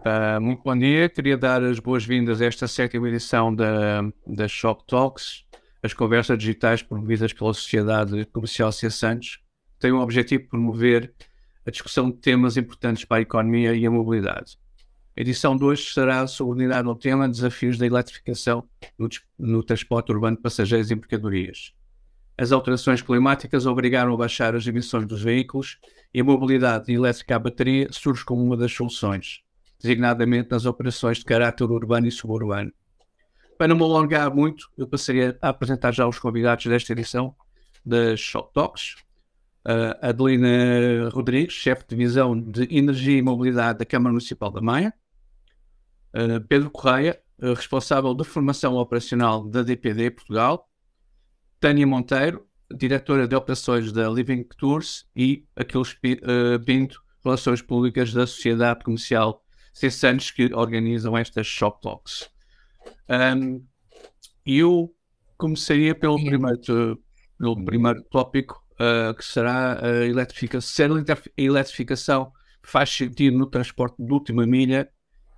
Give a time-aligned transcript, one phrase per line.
[0.00, 4.82] Uh, muito bom dia, queria dar as boas-vindas a esta sétima edição da, da Shop
[4.86, 5.44] Talks,
[5.82, 8.90] as conversas digitais promovidas pela Sociedade Comercial C.
[8.90, 9.40] Santos,
[9.78, 11.12] têm o objetivo de promover
[11.66, 14.58] a discussão de temas importantes para a economia e a mobilidade.
[15.14, 18.66] A edição de hoje será subordinada ao tema Desafios da eletrificação
[18.98, 19.06] no,
[19.38, 21.74] no transporte urbano de passageiros e mercadorias.
[22.38, 25.78] As alterações climáticas obrigaram a baixar as emissões dos veículos
[26.14, 29.42] e a mobilidade elétrica à bateria surge como uma das soluções,
[29.80, 32.72] designadamente nas operações de caráter urbano e suburbano.
[33.56, 37.34] Para não me alongar muito, eu passaria a apresentar já os convidados desta edição
[37.84, 38.96] das Shop Talks.
[39.66, 44.94] Uh, Adelina Rodrigues, chefe de divisão de Energia e Mobilidade da Câmara Municipal da Maia.
[46.14, 50.66] Uh, Pedro Correia, uh, responsável da formação operacional da DPD Portugal.
[51.60, 55.94] Tânia Monteiro, diretora de operações da Living Tours e Aquiles
[56.64, 59.44] Pinto, Relações Públicas da Sociedade Comercial.
[59.72, 62.30] Santos, que organizam estas Shop Talks.
[63.08, 63.64] Um,
[64.44, 64.94] eu
[65.36, 67.02] começaria pelo primeiro,
[67.38, 70.60] pelo primeiro tópico, uh, que será a eletrificação.
[70.60, 72.32] Se a eletrificação
[72.62, 74.90] faz sentido no transporte de última milha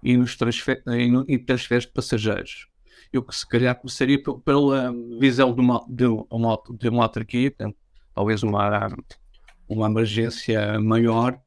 [0.03, 2.73] e nos transfer, e no, e transferes de passageiros
[3.13, 7.55] eu que se calhar começaria pela visão de uma, de uma, de uma autarquia,
[8.15, 8.89] talvez uma,
[9.69, 11.39] uma emergência maior,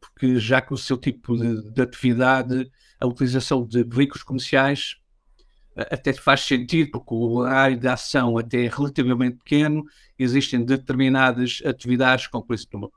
[0.00, 4.96] porque já que o seu tipo de, de, atividade, a utilização de veículos comerciais
[5.76, 9.84] até faz sentido, porque o horário de ação até é relativamente pequeno,
[10.18, 12.88] existem determinadas atividades, como por isso, uh,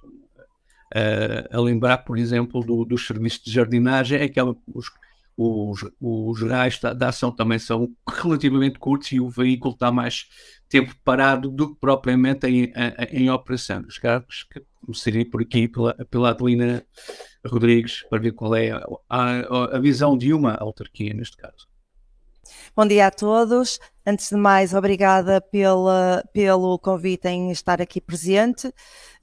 [1.51, 4.91] a lembrar, por exemplo, do, dos serviços de jardinagem, é que os,
[5.37, 10.27] os, os raios da, ação também são relativamente curtos e o veículo está mais
[10.67, 13.83] tempo parado do que propriamente em, em, em operação.
[13.87, 16.85] Os carros que começaria por aqui pela, pela Adelina
[17.45, 21.67] Rodrigues para ver qual é a, a, a visão de uma autarquia neste caso.
[22.75, 23.79] Bom dia a todos.
[24.05, 28.73] Antes de mais, obrigada pela, pelo convite em estar aqui presente.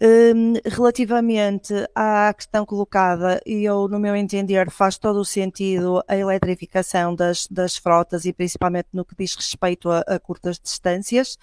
[0.02, 7.14] Um, relativamente à questão colocada, eu, no meu entender, faz todo o sentido a eletrificação
[7.14, 11.36] das, das frotas e principalmente no que diz respeito a, a curtas distâncias.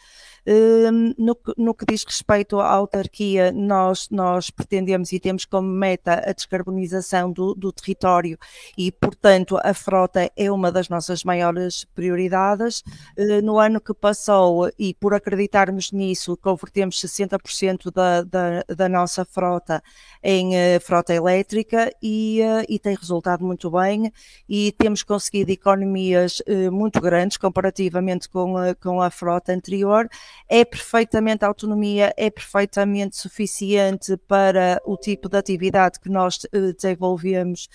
[0.47, 6.23] Um, no, no, que diz respeito à autarquia, nós, nós pretendemos e temos como meta
[6.25, 8.39] a descarbonização do, do território
[8.77, 12.81] e, portanto, a frota é uma das nossas maiores prioridades.
[13.43, 19.83] No ano que passou, e por acreditarmos nisso, convertemos 60% da, da da, nossa frota
[20.23, 24.11] em uh, frota elétrica e, uh, e, tem resultado muito bem
[24.47, 30.07] e temos conseguido economias uh, muito grandes comparativamente com a, com a frota anterior.
[30.47, 37.67] É perfeitamente autonomia, é perfeitamente suficiente para o tipo de atividade que nós desenvolvemos,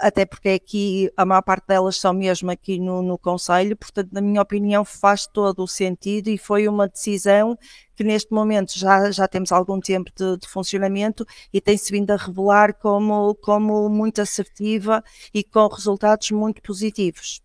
[0.00, 4.20] até porque aqui a maior parte delas são mesmo aqui no, no Conselho, portanto, na
[4.20, 7.56] minha opinião, faz todo o sentido e foi uma decisão
[7.94, 12.16] que neste momento já, já temos algum tempo de, de funcionamento e tem-se vindo a
[12.16, 15.02] revelar como, como muito assertiva
[15.32, 17.42] e com resultados muito positivos.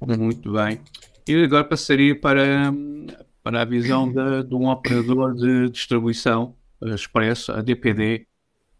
[0.00, 0.80] Muito bem.
[1.26, 2.72] E agora passaria para,
[3.42, 8.26] para a visão de, de um operador de distribuição expresso, a DPD,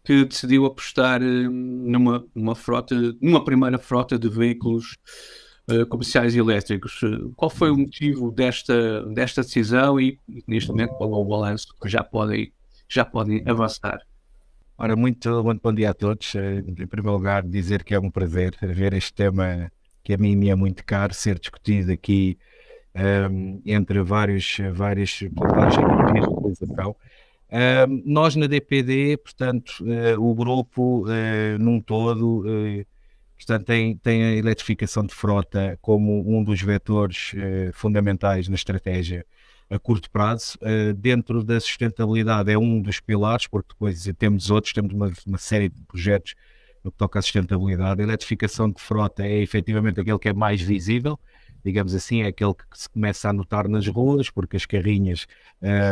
[0.03, 4.97] que decidiu apostar hum, numa, numa frota, numa primeira frota de veículos
[5.69, 7.01] uh, comerciais elétricos.
[7.35, 11.89] Qual foi o motivo desta, desta decisão e, neste momento, qual é o balanço que
[11.89, 12.51] já podem,
[12.87, 14.01] já podem avançar?
[14.77, 16.35] Ora, muito, bom dia a todos.
[16.35, 19.71] Eh, em primeiro lugar, dizer que é um prazer ver este tema
[20.03, 22.37] que a mim me é muito caro ser discutido aqui
[22.95, 26.95] um, ehm, entre vários, vários, vários de utilização.
[27.51, 32.85] Um, ehm, nós na DPD, portanto, uh, o grupo uh, num todo uh,
[33.37, 39.25] Portanto, tem, tem a eletrificação de frota como um dos vetores eh, fundamentais na estratégia
[39.69, 40.57] a curto prazo.
[40.61, 45.37] Uh, dentro da sustentabilidade é um dos pilares, porque depois temos outros, temos uma, uma,
[45.37, 46.35] série de projetos
[46.83, 48.01] no que toca à sustentabilidade.
[48.01, 51.19] A eletrificação de frota é efetivamente aquele que é mais visível,
[51.63, 55.27] digamos assim, é aquele que se começa a notar nas ruas, porque as carrinhas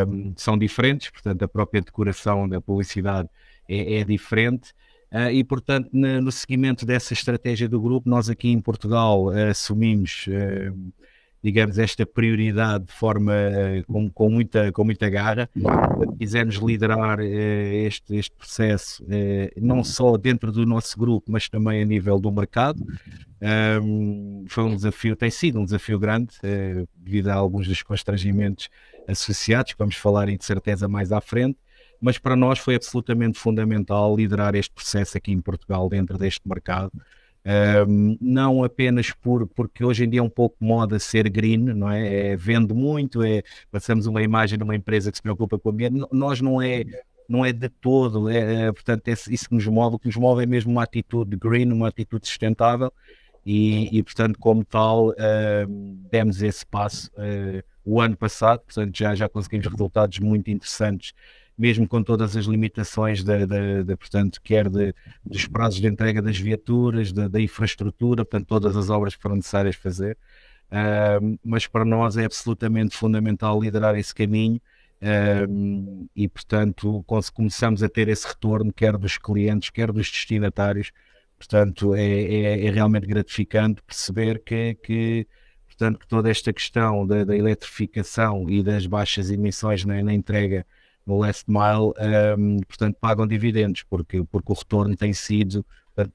[0.08, 3.28] um, são diferentes, portanto a própria decoração da publicidade
[3.68, 4.74] é, é diferente.
[5.12, 9.50] Uh, e, portanto, no, no seguimento dessa estratégia do grupo, nós aqui em Portugal uh,
[9.50, 10.94] assumimos, uh,
[11.42, 13.34] digamos, esta prioridade de forma
[13.88, 15.48] com, com, muita, com muita garra.
[16.18, 19.06] Quisemos liderar este, este processo,
[19.56, 22.84] não só dentro do nosso grupo, mas também a nível do mercado.
[23.80, 26.34] Um, foi um desafio, tem sido um desafio grande,
[26.96, 28.68] devido a alguns dos constrangimentos
[29.08, 31.60] associados, que vamos falar de certeza mais à frente
[32.02, 36.92] mas para nós foi absolutamente fundamental liderar este processo aqui em Portugal, dentro deste mercado.
[37.88, 41.92] Um, não apenas por, porque hoje em dia é um pouco moda ser green, não
[41.92, 42.32] é?
[42.32, 45.72] é vende muito, é, passamos uma imagem de uma empresa que se preocupa com o
[45.72, 46.84] ambiente, nós não é,
[47.30, 50.16] não é de todo, é, é portanto, é isso que nos move, o que nos
[50.16, 52.92] move é mesmo uma atitude green, uma atitude sustentável
[53.46, 55.14] e, e portanto, como tal, uh,
[56.10, 61.14] demos esse passo uh, o ano passado, portanto, já, já conseguimos resultados muito interessantes
[61.57, 64.94] mesmo com todas as limitações da, da, da portanto, quer de,
[65.25, 69.75] dos prazos de entrega das viaturas, da, infraestrutura, portanto, todas as obras que foram necessárias
[69.75, 70.18] fazer.
[70.66, 74.60] Uh, mas para nós é absolutamente fundamental liderar esse caminho
[75.02, 80.92] uh, e, portanto, começamos a ter esse retorno, quer dos clientes, quer dos destinatários.
[81.38, 85.28] Portanto, é, é, é realmente gratificante perceber que, que,
[85.68, 90.66] portanto, toda esta questão da, da eletrificação e das baixas emissões na, na entrega
[91.06, 91.94] no last mile,
[92.38, 95.66] um, portanto, pagam dividendos, porque, porque o retorno tem sido,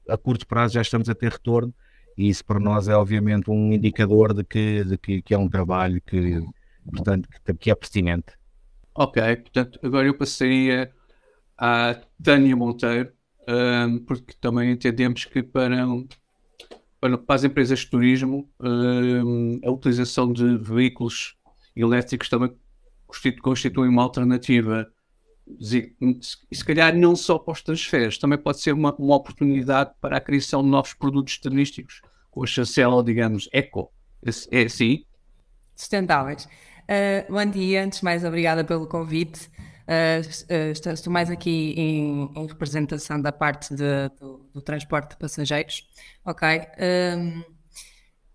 [0.07, 1.73] a curto prazo já estamos a ter retorno,
[2.17, 5.49] e isso para nós é obviamente um indicador de que, de que, que é um
[5.49, 6.45] trabalho que,
[6.89, 8.33] portanto, que, que é pertinente.
[8.93, 10.91] Ok, portanto, agora eu passaria
[11.57, 13.11] à Tânia Monteiro,
[13.47, 15.87] um, porque também entendemos que para,
[16.99, 21.35] para, para as empresas de turismo um, a utilização de veículos
[21.75, 22.53] elétricos também
[23.41, 24.87] constitui uma alternativa
[25.59, 25.95] e
[26.51, 30.21] se calhar não só para os transferes, também pode ser uma, uma oportunidade para a
[30.21, 33.91] criação de novos produtos turísticos com a chancela, digamos, eco.
[34.51, 35.03] É assim?
[35.75, 36.45] Sustentáveis.
[36.45, 39.49] Uh, bom dia, antes de mais, obrigada pelo convite.
[39.87, 40.21] Uh,
[40.53, 45.89] uh, estou mais aqui em, em representação da parte de, do, do, transporte de passageiros.
[46.23, 46.47] Ok.
[46.47, 47.43] Um,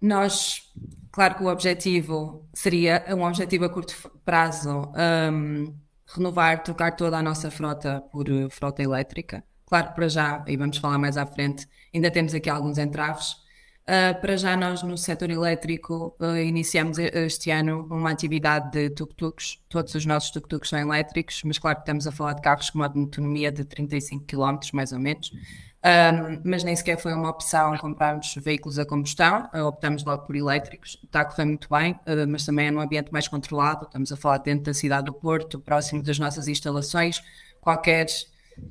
[0.01, 0.73] nós
[1.17, 4.93] Claro que o objetivo seria um objetivo a curto prazo
[5.33, 5.75] um,
[6.15, 9.43] renovar, trocar toda a nossa frota por uh, frota elétrica.
[9.65, 13.33] Claro, para já, e vamos falar mais à frente, ainda temos aqui alguns entraves.
[13.89, 19.59] Uh, para já, nós no setor elétrico uh, iniciamos este ano uma atividade de tuk-tuks.
[19.71, 22.81] Todos os nossos tuk-tuks são elétricos, mas claro que estamos a falar de carros com
[22.81, 25.33] uma autonomia de 35 km, mais ou menos.
[25.87, 30.35] Um, mas nem sequer foi uma opção comprarmos veículos a combustão, uh, optamos logo por
[30.35, 34.11] elétricos, está a correr muito bem, uh, mas também é num ambiente mais controlado, estamos
[34.11, 37.23] a falar dentro da cidade do Porto, próximo das nossas instalações,
[37.61, 38.07] qualquer,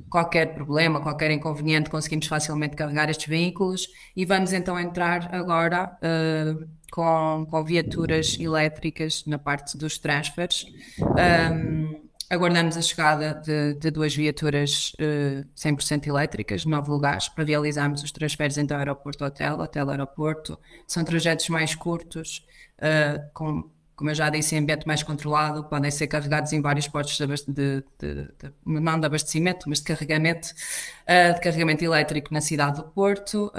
[0.09, 3.87] qualquer problema, qualquer inconveniente, conseguimos facilmente carregar estes veículos.
[4.13, 10.65] E vamos então entrar agora uh, com, com viaturas elétricas na parte dos transfers.
[10.99, 18.01] Um, Aguardamos a chegada de, de duas viaturas uh, 100% elétricas, nove lugares, para realizarmos
[18.01, 20.57] os transferes entre aeroporto-hotel, hotel-aeroporto.
[20.87, 22.43] São trajetos mais curtos,
[22.79, 26.87] uh, com, como eu já disse, em ambiente mais controlado, podem ser carregados em vários
[26.87, 32.41] postos de, de, de, não de abastecimento, mas de carregamento, uh, de carregamento elétrico na
[32.41, 33.51] cidade do Porto,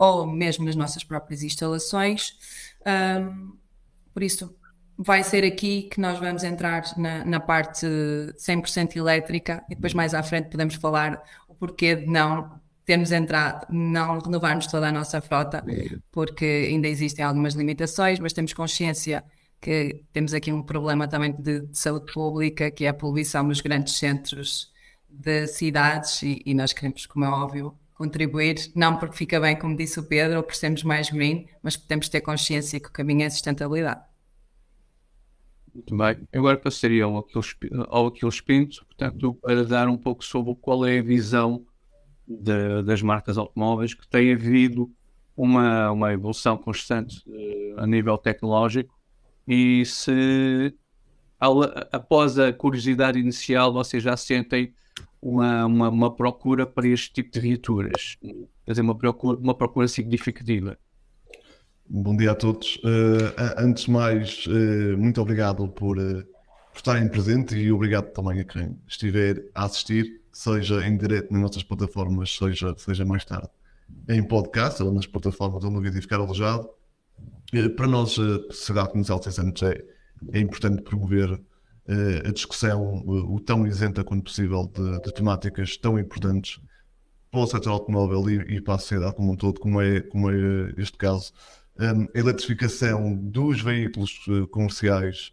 [0.00, 2.36] ou mesmo nas nossas próprias instalações.
[4.12, 4.52] por isso,
[5.02, 10.12] vai ser aqui que nós vamos entrar na, na parte 100% elétrica e depois mais
[10.12, 15.20] à frente podemos falar o porquê de não termos entrado, não renovarmos toda a nossa
[15.22, 15.64] frota,
[16.12, 19.24] porque ainda existem algumas limitações, mas temos consciência
[19.58, 23.62] que temos aqui um problema também de, de saúde pública, que é a poluição nos
[23.62, 24.70] grandes centros
[25.08, 29.76] de cidades e, e nós queremos, como é óbvio, contribuir, não porque fica bem, como
[29.76, 32.88] disse o Pedro, ou por sermos mais green, mas porque temos de ter consciência que
[32.88, 34.09] o caminho é sustentabilidade.
[35.74, 36.28] Muito bem.
[36.32, 37.56] Agora passaria ao Aquiles,
[37.88, 41.64] ao Aquiles Pinto, portanto, para dar um pouco sobre qual é a visão
[42.26, 44.90] de, das marcas automóveis, que tem havido
[45.36, 48.98] uma, uma evolução constante uh, a nível tecnológico
[49.48, 50.74] e se
[51.40, 54.74] após a curiosidade inicial vocês já sentem
[55.20, 59.88] uma, uma, uma, procura para este tipo de viaturas, quer dizer, uma procura, uma procura
[59.88, 60.78] significativa.
[61.92, 62.76] Bom dia a todos.
[62.76, 66.22] Uh, antes de mais, uh, muito obrigado por, uh,
[66.72, 71.42] por estarem presentes e obrigado também a quem estiver a assistir, seja em direto nas
[71.42, 73.48] nossas plataformas, seja, seja mais tarde
[74.08, 76.70] em podcast ou nas plataformas onde o vídeo ficar alojado.
[77.76, 79.84] para nós, a Sociedade Comercial de anos, é,
[80.32, 81.42] é importante promover
[82.24, 86.60] a discussão o tão isenta quanto possível de, de, temáticas tão importantes
[87.32, 90.30] para o setor automóvel e, e, para a sociedade como um todo, como é, como
[90.30, 91.32] é este caso
[91.80, 95.32] a eletrificação dos veículos eh, comerciais,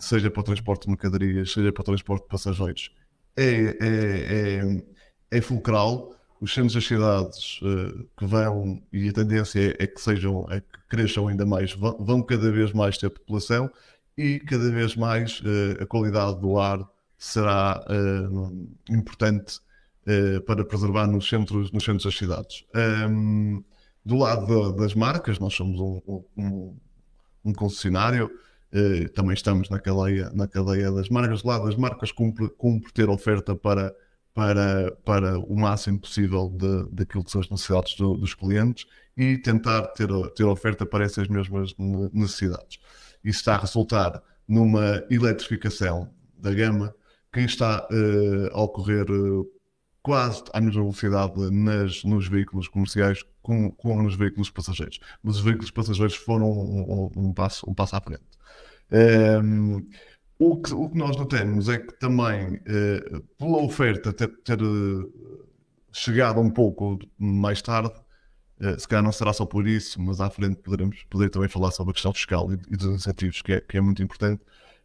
[0.00, 2.90] seja para o transporte de mercadorias, seja para o transporte de passageiros,
[3.36, 4.82] é, é,
[5.30, 6.14] é, é fulcral.
[6.40, 10.78] Os centros das cidades uh, que vão, e a tendência é, que sejam, é que
[10.88, 13.70] cresçam ainda mais, vão, cada vez mais ter população
[14.16, 16.82] e cada vez mais uh, a qualidade do ar
[17.18, 17.84] será
[18.88, 19.60] importante
[20.46, 22.64] para preservar nos centros, nos centros das cidades.
[22.74, 23.62] Um,
[24.04, 26.76] do lado das marcas, nós somos um, um,
[27.44, 28.30] um concessionário,
[28.72, 31.42] eh, também estamos na cadeia, na cadeia das marcas.
[31.42, 33.94] Do lado das marcas, cumpre, cumpre ter oferta para,
[34.32, 39.38] para, para o máximo possível de, daquilo que são as necessidades do, dos clientes e
[39.38, 41.74] tentar ter, ter oferta para essas mesmas
[42.12, 42.78] necessidades.
[43.24, 46.94] Isso está a resultar numa eletrificação da gama
[47.32, 49.46] que está uh, a ocorrer uh,
[50.02, 54.98] quase à mesma velocidade nas, nos veículos comerciais como, como nos veículos passageiros.
[55.22, 58.22] Mas os veículos passageiros foram um, um, um passo, um passo à frente.
[58.90, 59.86] Um, ehm,
[60.38, 65.48] o, que, o que nós notamos é que também, uh, pela oferta ter, ter uh,
[65.92, 67.92] chegado um pouco mais tarde,
[68.60, 71.70] uh, se calhar não será só por isso, mas à frente poderemos poder também falar
[71.72, 74.42] sobre a questão fiscal e, e dos incentivos, que é, que é muito importante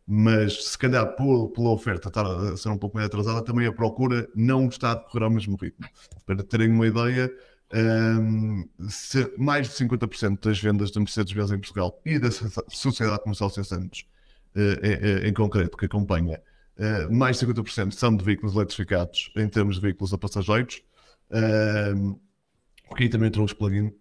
[0.07, 3.73] mas se calhar por, pela oferta estar a ser um pouco mais atrasada, também a
[3.73, 5.87] procura não está a decorrer ao mesmo ritmo.
[6.25, 7.31] Para terem uma ideia,
[7.73, 8.67] um,
[9.37, 12.29] mais de 50% das vendas da Mercedes-Benz em Portugal e da
[12.69, 13.63] Sociedade Comercial C.
[13.63, 14.05] Santos,
[14.55, 16.39] uh, em, em, concreto, que acompanha,
[16.77, 20.83] uh, mais de 50% são de veículos eletrificados em termos de veículos a passageiros,
[21.31, 22.19] uh,
[22.87, 23.91] porque aí também entrou os plug-in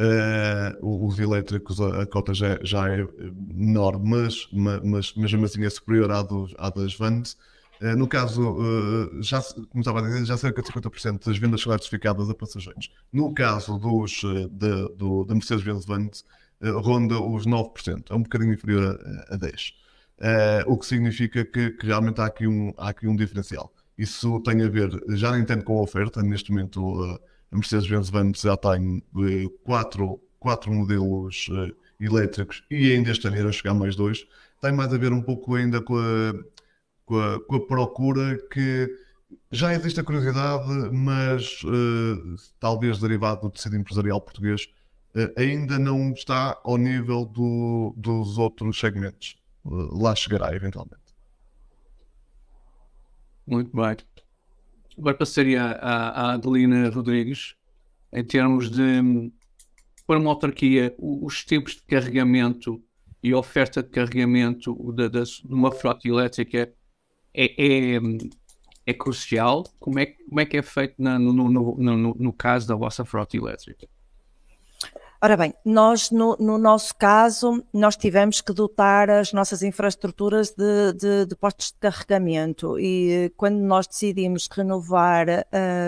[0.00, 3.06] Uh, os elétricos, a, a cota já, já, é
[3.54, 7.36] menor, mas, mas, mesmo assim é superior à, do, à das vans.
[7.82, 11.60] Uh, no caso, uh, já, como estava a dizer, já cerca de 50% das vendas
[11.60, 12.90] são eletrificadas a passageiros.
[13.12, 16.24] No caso dos, de, do, da Mercedes-Benz Vans,
[16.62, 19.74] ronda os 9%, é um bocadinho inferior a, a 10%.
[20.66, 23.70] o que significa que, que, realmente há aqui, um, há aqui um diferencial.
[23.98, 27.20] Isso tem a ver, já nem tanto com a oferta, neste momento
[27.52, 33.52] a Mercedes-Benz já tem eh, quatro, quatro modelos uh, elétricos e ainda este ano irão
[33.52, 34.26] chegar mais dois.
[34.60, 36.32] Tem mais a ver um pouco ainda com a,
[37.04, 38.88] com a, com a procura que
[39.50, 44.68] já existe a curiosidade, mas uh, talvez derivado do tecido empresarial português,
[45.36, 49.36] ainda não está ao nível do, dos outros segmentos.
[49.64, 51.00] Lá chegará eventualmente.
[53.46, 53.96] Muito bem.
[55.00, 57.54] Agora passaria à, à Adelina Rodrigues,
[58.12, 59.32] em termos de,
[60.06, 62.84] para uma autarquia, os tempos de carregamento
[63.22, 66.70] e oferta de carregamento de, de, de uma frota elétrica
[67.32, 67.98] é, é,
[68.84, 69.64] é, crucial.
[69.78, 73.02] Como é, como é que é feito na, no, no, no, no caso da vossa
[73.02, 73.88] frota elétrica?
[75.22, 80.94] Ora bem, nós no, no, nosso caso, nós tivemos que dotar as nossas infraestruturas de,
[80.94, 85.26] de, de postos de carregamento e quando nós decidimos renovar,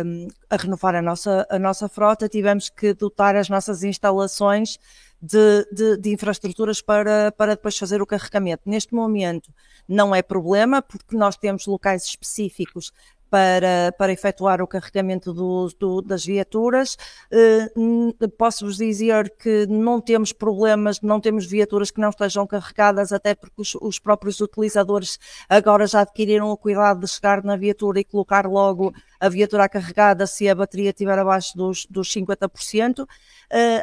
[0.04, 4.78] um, a renovar a nossa, a nossa frota, tivemos que dotar as nossas instalações
[5.22, 8.64] de, de, de, infraestruturas para, para depois fazer o carregamento.
[8.66, 9.50] Neste momento
[9.88, 12.92] não é problema, porque nós temos locais específicos
[13.32, 16.98] para, para efetuar o carregamento do, do, das viaturas.
[17.32, 23.34] Uh, Posso-vos dizer que não temos problemas, não temos viaturas que não estejam carregadas, até
[23.34, 28.04] porque os, os, próprios utilizadores agora já adquiriram o cuidado de chegar na viatura e
[28.04, 33.04] colocar logo a viatura carregada se a bateria estiver abaixo dos, dos 50%.
[33.04, 33.06] Uh,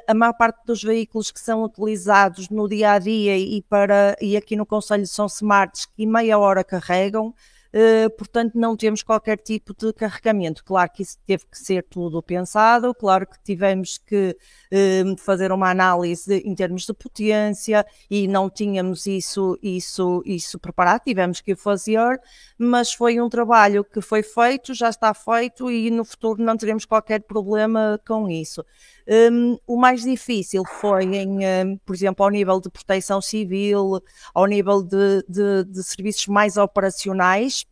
[0.07, 4.37] a maior parte dos veículos que são utilizados no dia a dia e, para, e
[4.37, 7.33] aqui no Conselho são smarts que meia hora carregam.
[7.71, 10.63] Uh, portanto não temos qualquer tipo de carregamento.
[10.63, 14.35] Claro que isso teve que ser tudo pensado, claro que tivemos que
[14.73, 21.03] uh, fazer uma análise em termos de potência e não tínhamos isso, isso, isso preparado,
[21.03, 22.19] tivemos que o fazer,
[22.57, 26.85] mas foi um trabalho que foi feito, já está feito e no futuro não teremos
[26.85, 28.65] qualquer problema com isso.
[29.11, 33.99] Um, o mais difícil foi, em, um, por exemplo, ao nível de proteção civil,
[34.35, 37.65] ao nível de, de, de serviços mais operacionais,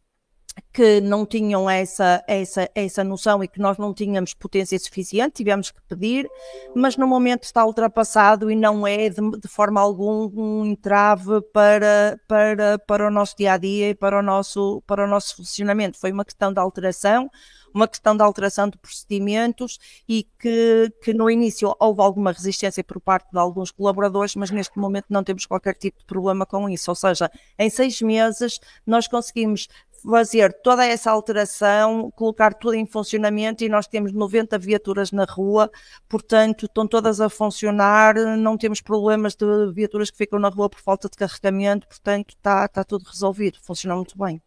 [0.74, 5.72] que não tinham essa, essa, essa noção e que nós não tínhamos potência suficiente, tivemos
[5.72, 6.30] que pedir,
[6.76, 12.20] mas no momento está ultrapassado e não é de, de forma alguma um entrave para,
[12.28, 16.00] para, para o nosso dia a dia e para o nosso, para o nosso funcionamento.
[16.00, 17.30] Foi uma questão de alteração,
[17.74, 23.00] uma questão de alteração de procedimentos e que, que no início houve alguma resistência por
[23.00, 26.90] parte de alguns colaboradores, mas neste momento não temos qualquer tipo de problema com isso.
[26.90, 29.68] Ou seja, em seis meses nós conseguimos
[30.10, 35.70] fazer toda essa alteração, colocar tudo em funcionamento e nós temos 90 viaturas na rua,
[36.08, 40.80] portanto estão todas a funcionar, não temos problemas de viaturas que ficam na rua por
[40.80, 44.42] falta de carregamento, portanto está, está tudo resolvido, funciona muito bem.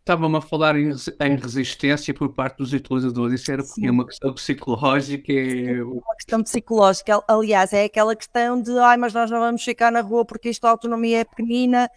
[0.00, 4.32] Estava-me a falar em, em, resistência por parte dos utilizadores, isso era é uma questão
[4.32, 5.30] psicológica.
[5.30, 5.82] É...
[5.82, 10.00] Uma questão psicológica, aliás, é aquela questão de ai, mas nós não vamos ficar na
[10.00, 11.90] rua porque esta autonomia é pequenina,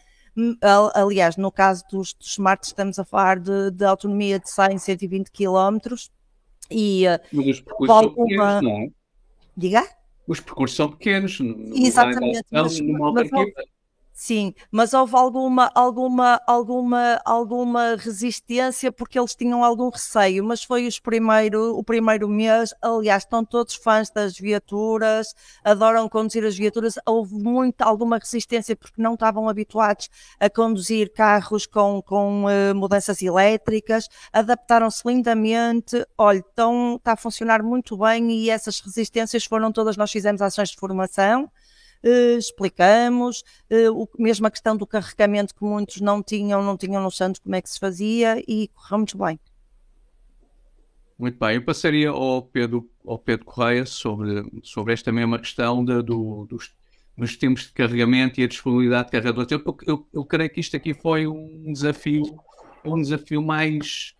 [0.93, 5.31] aliás, no caso dos, dos Smart, estamos a falar de, de autonomia de 100, 120
[5.31, 5.95] km
[6.69, 8.87] e Mas os percursos são pequenos, não é?
[9.57, 9.83] Diga?
[10.27, 11.39] Os percursos são pequenos.
[11.75, 12.45] Exatamente.
[12.49, 13.31] Mas, mas,
[14.13, 20.85] Sim, mas houve alguma, alguma, alguma, alguma resistência porque eles tinham algum receio, mas foi
[20.85, 26.95] os primeiro, o primeiro mês, aliás, estão todos fãs das viaturas, adoram conduzir as viaturas,
[27.05, 30.07] houve muita, alguma resistência porque não estavam habituados
[30.39, 37.63] a conduzir carros com, com uh, mudanças elétricas, adaptaram-se lindamente, olha, então está a funcionar
[37.63, 41.49] muito bem e essas resistências foram todas, nós fizemos ações de formação,
[42.03, 47.01] eh, explicamos, eh, o, mesmo a questão do carregamento que muitos não tinham, não tinham
[47.01, 49.39] noção de como é que se fazia e correu muito bem.
[51.17, 56.01] Muito bem, eu passaria ao Pedro, ao Pedro Correia sobre, sobre esta mesma questão de,
[56.01, 56.73] do, dos,
[57.15, 59.51] dos tempos de carregamento e a disponibilidade de carregadores.
[59.51, 62.23] Eu, eu, eu creio que isto aqui foi um desafio,
[62.83, 64.15] um desafio mais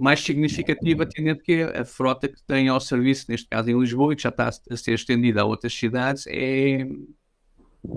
[0.00, 4.16] mais significativa, tendo que a frota que tem ao serviço, neste caso em Lisboa, e
[4.16, 6.80] que já está a ser estendida a outras cidades, é,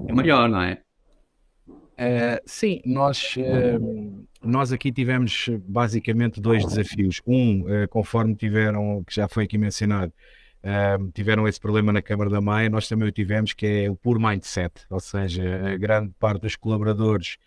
[0.07, 0.81] é maior, não é?
[1.93, 7.21] Uh, sim, nós, uh, nós aqui tivemos basicamente dois desafios.
[7.25, 10.11] Um, uh, conforme tiveram, que já foi aqui mencionado,
[11.13, 14.17] tiveram esse problema na Câmara da Maia, nós também o tivemos, que é o puro
[14.17, 17.37] mindset, ou seja, grande parte dos colaboradores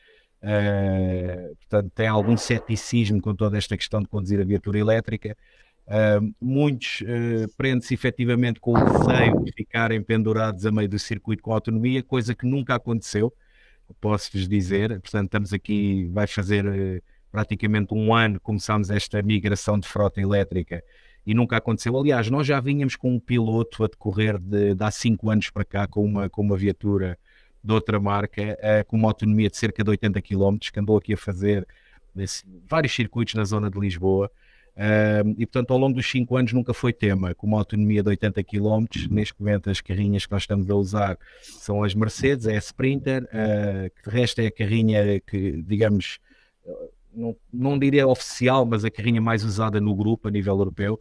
[0.43, 5.37] Uh, portanto, tem algum ceticismo com toda esta questão de conduzir a viatura elétrica.
[5.87, 11.43] Uh, muitos uh, prendem-se efetivamente com o receio de ficarem pendurados a meio do circuito
[11.43, 13.33] com autonomia, coisa que nunca aconteceu,
[14.01, 15.01] posso-vos dizer.
[15.01, 20.83] Portanto, estamos aqui, vai fazer uh, praticamente um ano começámos esta migração de frota elétrica
[21.27, 21.97] e nunca aconteceu.
[21.99, 25.65] Aliás, nós já vínhamos com um piloto a decorrer de, de há cinco anos para
[25.65, 27.19] cá com uma, com uma viatura
[27.63, 31.15] de outra marca, uh, com uma autonomia de cerca de 80 km, que andou aqui
[31.15, 31.67] a fazer
[32.15, 34.31] nesse, vários circuitos na zona de Lisboa.
[34.77, 38.09] Uh, e portanto, ao longo dos 5 anos nunca foi tema, com uma autonomia de
[38.11, 38.85] 80 km.
[39.11, 43.25] Neste momento, as carrinhas que nós estamos a usar são as Mercedes, é a Sprinter,
[43.25, 46.19] uh, que de resto é a carrinha que, digamos,
[47.17, 51.01] não, não diria oficial, mas a carrinha mais usada no grupo a nível europeu.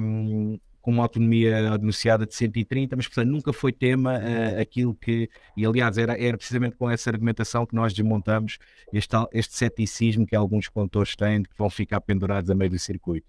[0.00, 5.30] Um, com uma autonomia anunciada de 130, mas portanto nunca foi tema uh, aquilo que,
[5.56, 8.58] e aliás era, era precisamente com essa argumentação que nós desmontamos
[8.92, 12.78] este, este ceticismo que alguns condutores têm de que vão ficar pendurados a meio do
[12.78, 13.26] circuito.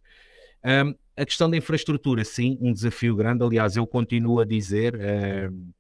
[0.66, 4.96] Um, a questão da infraestrutura, sim, um desafio grande, aliás eu continuo a dizer...
[4.96, 5.74] Uh,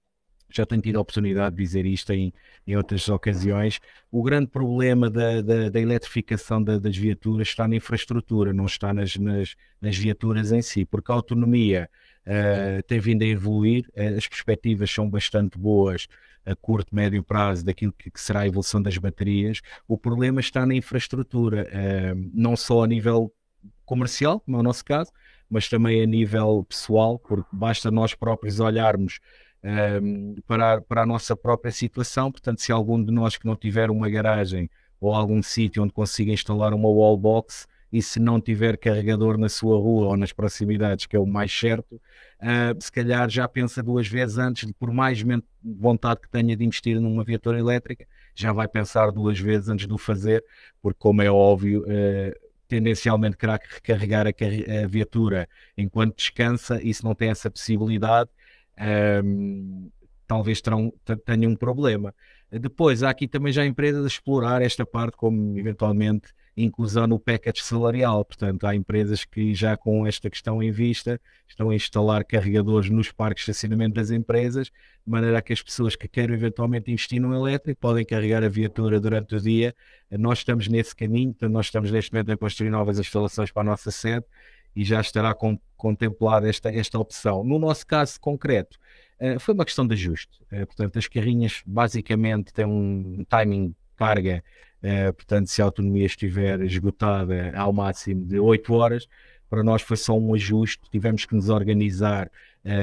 [0.57, 2.33] já tenho tido a oportunidade de dizer isto em,
[2.65, 3.79] em outras ocasiões.
[4.11, 8.93] O grande problema da, da, da eletrificação da, das viaturas está na infraestrutura, não está
[8.93, 11.89] nas, nas, nas viaturas em si, porque a autonomia
[12.25, 16.07] uh, tem vindo a evoluir, uh, as perspectivas são bastante boas
[16.45, 19.61] a curto, médio prazo daquilo que, que será a evolução das baterias.
[19.87, 23.33] O problema está na infraestrutura, uh, não só a nível
[23.85, 25.11] comercial, como é o nosso caso,
[25.49, 29.19] mas também a nível pessoal, porque basta nós próprios olharmos
[29.63, 32.32] um, para, para a nossa própria situação.
[32.32, 36.32] Portanto, se algum de nós que não tiver uma garagem ou algum sítio onde consiga
[36.32, 41.15] instalar uma wallbox e se não tiver carregador na sua rua ou nas proximidades, que
[41.15, 45.23] é o mais certo, uh, se calhar já pensa duas vezes antes, de, por mais
[45.63, 49.93] vontade que tenha de investir numa viatura elétrica, já vai pensar duas vezes antes de
[49.93, 50.43] o fazer,
[50.82, 55.47] porque, como é óbvio, uh, tendencialmente querá recarregar a, a, viatura
[55.78, 58.32] enquanto descansa e se não tem essa possibilidade,
[59.23, 59.89] um,
[60.27, 60.93] talvez terão,
[61.25, 62.13] tenham um problema.
[62.51, 67.63] Depois, há aqui também já empresas a explorar esta parte como eventualmente inclusão no package
[67.63, 68.23] salarial.
[68.23, 73.12] Portanto, há empresas que já com esta questão em vista estão a instalar carregadores nos
[73.12, 77.33] parques de estacionamento das empresas, de maneira que as pessoas que querem eventualmente investir no
[77.33, 79.75] elétrico podem carregar a viatura durante o dia.
[80.12, 83.65] Nós estamos nesse caminho, portanto, nós estamos neste momento a construir novas instalações para a
[83.65, 84.25] nossa sede
[84.75, 87.43] e já estará com, contemplada esta, esta opção.
[87.43, 88.80] No nosso caso concreto,
[89.19, 90.41] uh, foi uma questão de ajuste.
[90.50, 94.41] Uh, portanto, as carrinhas basicamente têm um timing carga,
[94.82, 99.08] uh, portanto, se a autonomia estiver esgotada ao máximo de 8 horas,
[99.50, 102.32] para nós foi só um ajuste, tivemos que nos organizar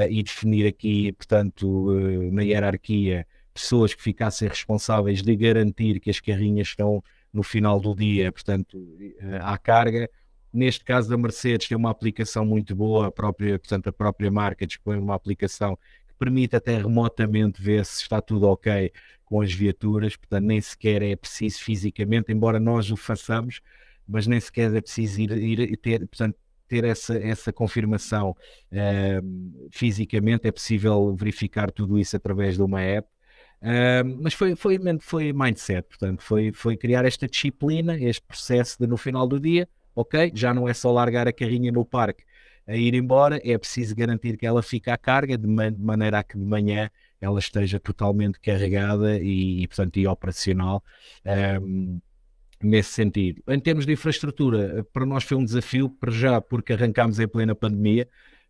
[0.09, 1.91] e definir aqui, portanto,
[2.31, 7.93] na hierarquia, pessoas que ficassem responsáveis de garantir que as carrinhas estão no final do
[7.93, 8.79] dia, portanto,
[9.41, 10.09] à carga,
[10.53, 14.67] Neste caso da Mercedes tem uma aplicação muito boa, a própria, portanto, a própria marca
[14.67, 15.77] dispõe de uma aplicação
[16.09, 18.93] que permite até remotamente ver se está tudo ok
[19.25, 23.61] com as viaturas, portanto nem sequer é preciso fisicamente, embora nós o façamos,
[24.07, 26.37] mas nem sequer é preciso ir, ir ter, portanto,
[26.67, 28.31] ter essa, essa confirmação
[28.73, 33.09] uh, fisicamente, é possível verificar tudo isso através de uma app.
[33.61, 38.87] Uh, mas foi, foi, foi mindset, portanto, foi, foi criar esta disciplina, este processo de
[38.87, 39.69] no final do dia,
[40.01, 42.25] ok, já não é só largar a carrinha no parque
[42.67, 46.21] a ir embora, é preciso garantir que ela fique à carga de, man de maneira
[46.21, 50.83] a que de manhã ela esteja totalmente carregada e, e portanto, e operacional.
[51.61, 52.01] Um,
[52.63, 53.43] nesse sentido.
[53.49, 57.55] Em termos de infraestrutura, para nós foi um desafio, para já, porque arrancámos em plena
[57.55, 58.07] pandemia,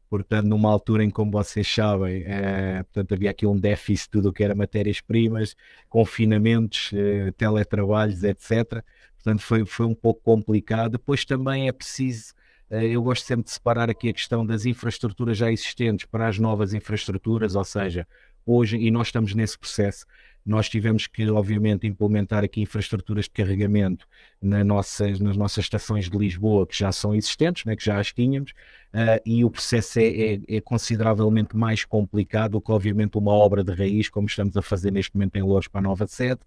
[0.08, 4.28] portanto, numa altura em, como vocês sabem, é, portanto, havia aqui um déficit de tudo
[4.30, 5.54] o que era matérias-primas,
[5.88, 8.84] confinamentos, é, teletrabalhos, etc.
[9.22, 10.92] Portanto, foi, foi um pouco complicado.
[10.92, 12.32] Depois também é preciso,
[12.70, 16.38] é, eu gosto sempre de separar aqui a questão das infraestruturas já existentes para as
[16.38, 18.06] novas infraestruturas, ou seja,
[18.46, 20.06] hoje, e nós estamos nesse processo,
[20.44, 24.06] nós tivemos que, obviamente, implementar aqui infraestruturas de carregamento
[24.40, 28.12] na nossas, nas nossas estações de Lisboa, que já são existentes, né, que já as
[28.12, 28.52] tínhamos,
[28.94, 33.62] uh, e o processo é, é, é, consideravelmente mais complicado do que, obviamente, uma obra
[33.64, 36.40] de raiz, como estamos a fazer neste momento em Louros para a nova sede,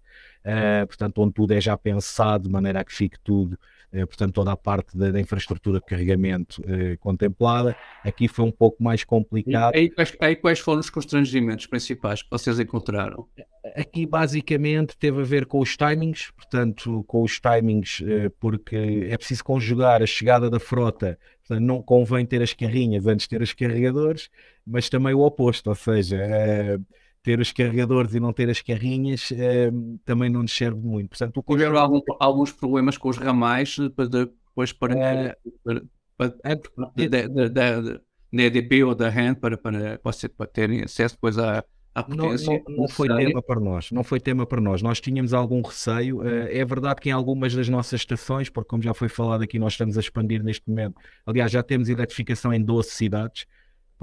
[0.44, 3.58] uh, portanto, onde tudo é já pensado, de maneira a que fique tudo
[4.00, 7.76] portanto toda a parte da, da infraestrutura de carregamento eh, contemplada.
[8.02, 9.74] Aqui foi um pouco mais complicado.
[9.74, 13.26] E, aí, aí, quais foram os constrangimentos principais que vocês encontraram?
[13.76, 19.16] Aqui basicamente teve a ver com os timings, portanto com os timings eh, porque é
[19.16, 23.42] preciso conjugar a chegada da frota, portanto, não convém ter as carrinhas antes de ter
[23.42, 24.28] os carregadores,
[24.66, 26.78] mas também o oposto, ou seja, eh,
[27.24, 29.72] ter os carregadores e não ter as carrinhas eh,
[30.04, 31.08] também não nos serve muito.
[31.08, 35.82] Portanto, Tiveram algum, alguns problemas com os ramais para depois para, é, para,
[36.18, 39.98] para, é, da, da, da, EDP ou da RAND para, para,
[40.36, 42.52] para terem acesso depois à, à potência.
[42.52, 44.82] Não, não, não, foi tema para nós, não foi tema para nós.
[44.82, 46.22] Nós tínhamos algum receio.
[46.28, 49.58] Eh, é verdade que em algumas das nossas estações, porque como já foi falado aqui,
[49.58, 51.00] nós estamos a expandir neste momento.
[51.24, 53.46] Aliás, já temos eletrificação em 12 cidades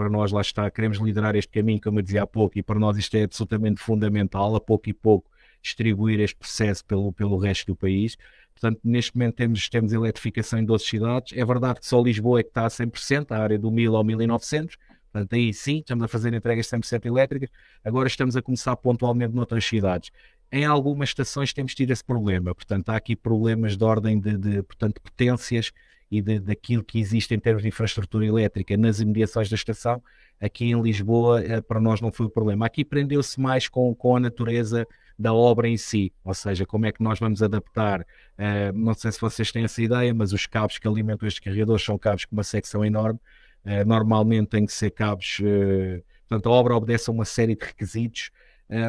[0.02, 2.80] para nós lá está, queremos liderar este caminho, como eu dizia há pouco, e para
[2.80, 5.30] nós isto é absolutamente fundamental, a pouco e pouco
[5.62, 8.18] distribuir este processo pelo, pelo resto do país.
[8.52, 11.38] Portanto, neste momento temos, temos eletrificação em 12 cidades.
[11.38, 14.04] É verdade que só Lisboa é que está a 100%, a área do 1000 ao
[14.04, 14.76] 1900.
[15.12, 17.50] Portanto, aí sim, estamos a fazer entregas 100% elétricas.
[17.86, 20.10] Agora estamos a começar pontualmente noutras cidades.
[20.52, 22.56] Em algumas estações temos tido esse problema.
[22.56, 25.72] Portanto, há aqui problemas de ordem de, de portanto, potências
[26.12, 30.04] e de, daquilo que existe em termos de infraestrutura elétrica nas imediações da estação,
[30.40, 32.66] aqui em Lisboa eh, para nós não foi o problema.
[32.66, 34.86] Aqui prendeu-se mais com, com a natureza
[35.18, 39.12] da obra em si, ou seja, como é que nós vamos adaptar, uh, não sei
[39.12, 42.36] se vocês têm essa ideia, mas os cabos que alimentam estes carregadores são cabos com
[42.36, 43.20] uma secção enorme,
[43.64, 47.64] uh, normalmente tem que ser cabos, uh, portanto a obra obedece a uma série de
[47.64, 48.32] requisitos,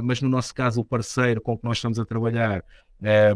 [0.05, 2.65] mas no nosso caso o parceiro com que nós estamos a trabalhar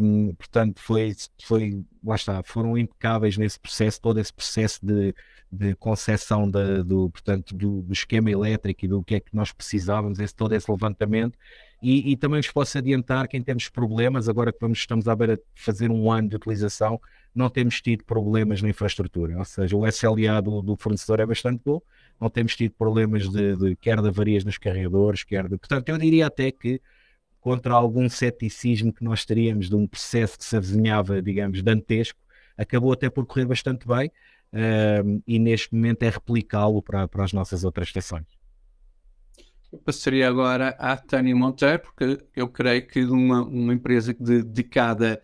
[0.00, 5.12] um, portanto, foi, foi, lá está, foram impecáveis nesse processo, todo esse processo de,
[5.50, 9.50] de concessão de, do, portanto, do, do, esquema elétrico e do que é que nós
[9.52, 11.36] precisávamos, esse, todo esse levantamento.
[11.82, 15.08] E, e também vos posso adiantar que em termos de problemas, agora que vamos, estamos
[15.08, 17.00] à beira de fazer um ano de utilização,
[17.34, 21.60] não temos tido problemas na infraestrutura, ou seja, o SLA do, do fornecedor é bastante
[21.64, 21.82] bom,
[22.20, 25.58] não temos tido problemas de, de quer de avarias nos carregadores, quer de.
[25.58, 26.80] Portanto, eu diria até que
[27.46, 32.18] contra algum ceticismo que nós teríamos de um processo que se avizinhava, digamos, dantesco,
[32.58, 34.08] acabou até por correr bastante bem
[34.52, 38.26] uh, e neste momento é replicá-lo para, para as nossas outras estações.
[39.72, 45.22] Eu passaria agora à Tânia Monteiro, porque eu creio que uma, uma empresa dedicada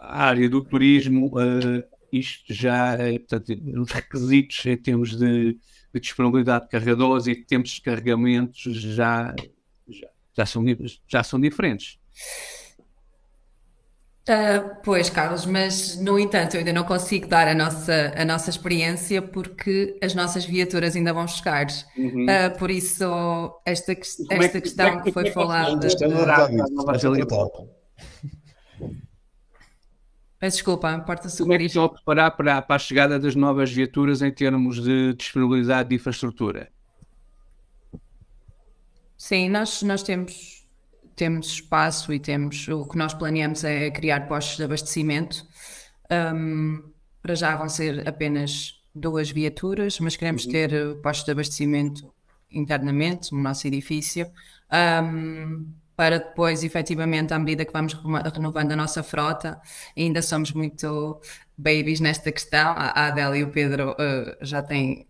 [0.00, 5.56] à área do turismo, uh, isto já é, portanto, os requisitos em termos de,
[5.94, 9.32] de disponibilidade de carregadores e tempos de carregamento já,
[10.40, 10.64] já são,
[11.06, 11.98] já são diferentes.
[14.28, 18.50] Uh, pois, Carlos, mas no entanto eu ainda não consigo dar a nossa, a nossa
[18.50, 21.66] experiência porque as nossas viaturas ainda vão chegar.
[21.96, 22.26] Uhum.
[22.26, 23.04] Uh, por isso,
[23.64, 25.80] esta, esta é que, questão é que, foi é falada.
[30.38, 33.70] Peço desculpa, importa-se Como é que estão a preparar para, para a chegada das novas
[33.70, 36.70] viaturas em termos de disponibilidade de infraestrutura?
[39.20, 40.66] Sim, nós, nós temos,
[41.14, 45.46] temos espaço e temos o que nós planeamos é criar postos de abastecimento.
[46.10, 50.52] Um, para já vão ser apenas duas viaturas, mas queremos uhum.
[50.52, 52.10] ter postos de abastecimento
[52.50, 54.26] internamente no nosso edifício.
[54.72, 59.60] Um, para depois, efetivamente, à medida que vamos renovando a nossa frota,
[59.94, 61.20] ainda somos muito
[61.58, 62.72] babies nesta questão.
[62.74, 65.06] A Adélia e o Pedro uh, já têm,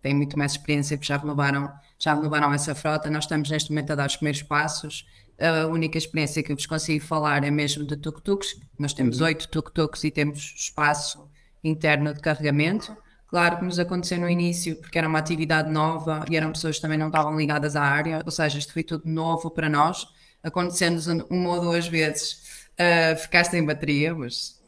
[0.00, 1.70] têm muito mais experiência, porque já renovaram
[2.00, 3.10] já renovaram essa frota.
[3.10, 5.06] Nós estamos neste momento a dar os primeiros passos.
[5.38, 8.58] A única experiência que eu vos consigo falar é mesmo de tuk-tuks.
[8.78, 9.26] Nós temos uhum.
[9.26, 11.30] oito tuk-tuks e temos espaço
[11.62, 12.96] interno de carregamento.
[13.28, 16.82] Claro que nos aconteceu no início, porque era uma atividade nova e eram pessoas que
[16.82, 20.04] também não estavam ligadas à área, ou seja, isto foi tudo novo para nós.
[20.42, 24.60] Acontecendo-nos uma ou duas vezes uh, ficar sem bateria, mas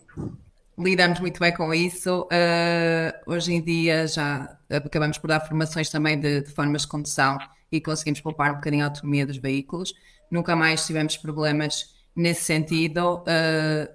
[0.79, 2.23] lidamos muito bem com isso.
[2.23, 7.39] Uh, hoje em dia já acabamos por dar formações também de, de, formas de condução
[7.71, 9.95] e conseguimos poupar um bocadinho a autonomia dos veículos.
[10.31, 13.19] Nunca mais tivemos problemas nesse sentido.
[13.19, 13.93] Uh,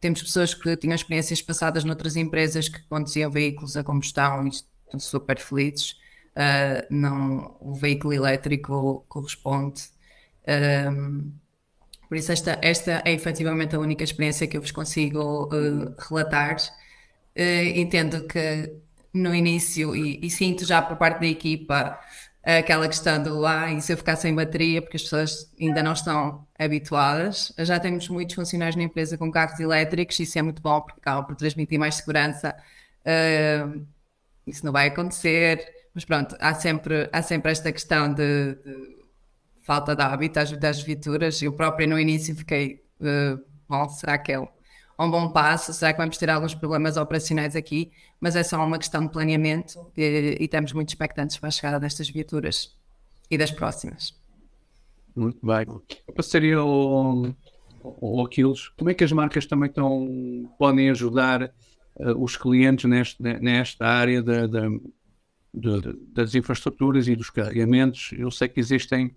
[0.00, 4.98] temos pessoas que tinham experiências passadas noutras empresas que conduziam veículos a combustão e estão
[4.98, 5.92] super felizes.
[6.30, 9.82] Uh, não, o veículo elétrico corresponde.
[12.10, 16.56] Por isso, esta, esta é efetivamente a única experiência que eu vos consigo uh, relatar.
[17.36, 18.74] Uh, entendo que
[19.14, 21.96] no início, e, e, sinto já por parte da equipa,
[22.42, 25.92] aquela questão do ah, e se eu ficar sem bateria, porque as pessoas ainda não
[25.92, 27.52] estão habituadas.
[27.58, 31.22] Já temos muitos funcionários na empresa com carros elétricos, isso é muito bom porque acaba
[31.22, 32.56] por transmitir mais segurança.
[33.02, 33.86] Uh,
[34.44, 38.99] isso não vai acontecer, mas pronto, há sempre, há sempre esta questão de, de
[39.70, 41.40] falta de hábito das viaturas.
[41.40, 45.72] Eu própria no início fiquei, uh, bom, será que é um bom passo?
[45.72, 47.92] Será que vamos ter alguns problemas operacionais aqui?
[48.20, 51.78] Mas é só uma questão de planeamento e, e estamos muito expectantes para a chegada
[51.78, 52.76] destas viaturas
[53.30, 54.12] e das próximas.
[55.14, 55.64] Muito bem.
[56.16, 57.26] Passaria ao,
[58.24, 63.86] Aquiles, como é que as marcas também estão, podem ajudar uh, os clientes neste, nesta
[63.86, 64.68] área da, da,
[65.54, 68.10] de, das infraestruturas e dos carregamentos?
[68.18, 69.14] Eu sei que existem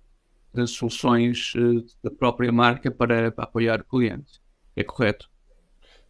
[0.68, 4.42] soluções uh, da própria marca para, para, apoiar o cliente.
[4.76, 5.30] É correto?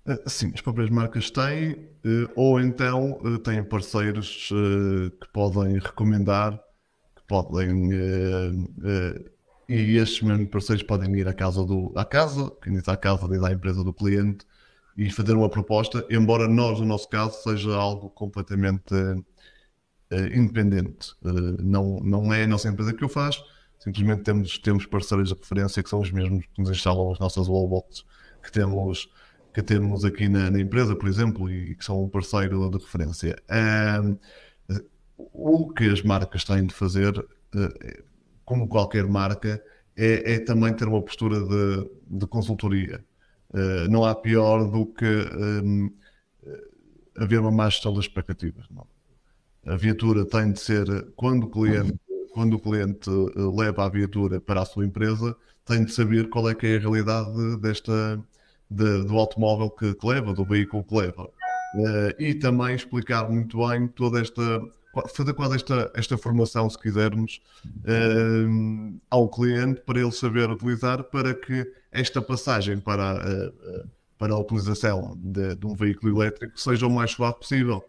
[0.05, 6.59] Eh, sim, as próprias marcas têm, uh, ou então têm parceiros que podem recomendar,
[7.15, 7.89] que podem.
[9.69, 13.27] e estes mesmos parceiros podem ir à casa, do, à casa, quem diz à casa,
[13.27, 14.45] diz à empresa do cliente,
[14.97, 18.93] e fazer uma proposta, embora nós, no nosso caso, seja algo completamente
[20.35, 21.15] independente.
[21.63, 23.41] não, não é a nossa empresa que o faz,
[23.83, 27.49] Simplesmente temos, temos parceiros de referência que são os mesmos que nos instalam as nossas
[27.49, 28.05] wallboxes
[28.41, 29.09] que temos,
[29.53, 33.35] que temos aqui na, na empresa, por exemplo, e que são um parceiro de referência.
[33.99, 34.17] Um,
[35.17, 38.03] o que as marcas têm de fazer, uh,
[38.45, 39.61] como qualquer marca,
[39.97, 43.03] é, é, também ter uma postura de, de consultoria.
[43.49, 45.91] Uh, não há pior do que um,
[47.17, 48.65] haver uma má gestão das expectativas.
[48.71, 48.87] Não.
[49.65, 50.85] A viatura tem de ser,
[51.17, 51.99] quando o cliente
[52.33, 56.49] quando o cliente eh, leva a viatura para a sua empresa, tem de saber qual
[56.49, 58.19] é que é a realidade desta,
[58.69, 61.23] de, do automóvel que, que, leva, do veículo que leva.
[61.23, 64.61] Uh, e também explicar muito bem toda esta,
[65.15, 71.33] fazer quase esta, esta formação, se quisermos, uh, ao cliente para ele saber utilizar para
[71.33, 76.89] que esta passagem para, uh, para a utilização de, de, um veículo elétrico seja o
[76.89, 77.83] mais suave possível.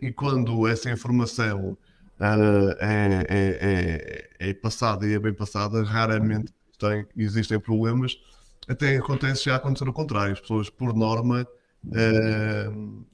[0.00, 1.76] e quando essa informação
[2.18, 8.16] é, é, é, é, passada e é bem passada, raramente tem, existem problemas.
[8.68, 10.32] Até acontece já acontecer o contrário.
[10.32, 11.46] As pessoas, por norma,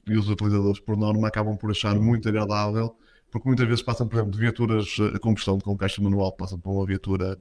[0.07, 2.95] e os utilizadores, por norma, acabam por achar muito agradável,
[3.29, 6.71] porque muitas vezes passam, por exemplo, de viaturas a combustão com caixa manual, passam por
[6.71, 7.37] uma viatura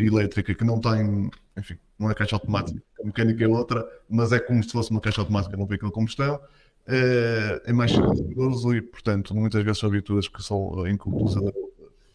[0.00, 4.40] elétrica que não tem, enfim, não é caixa automática, a mecânica é outra, mas é
[4.40, 6.40] como se fosse uma caixa automática num veículo a combustão
[6.86, 11.42] é, é mais silencioso e, portanto, muitas vezes são viaturas que são incompulsas,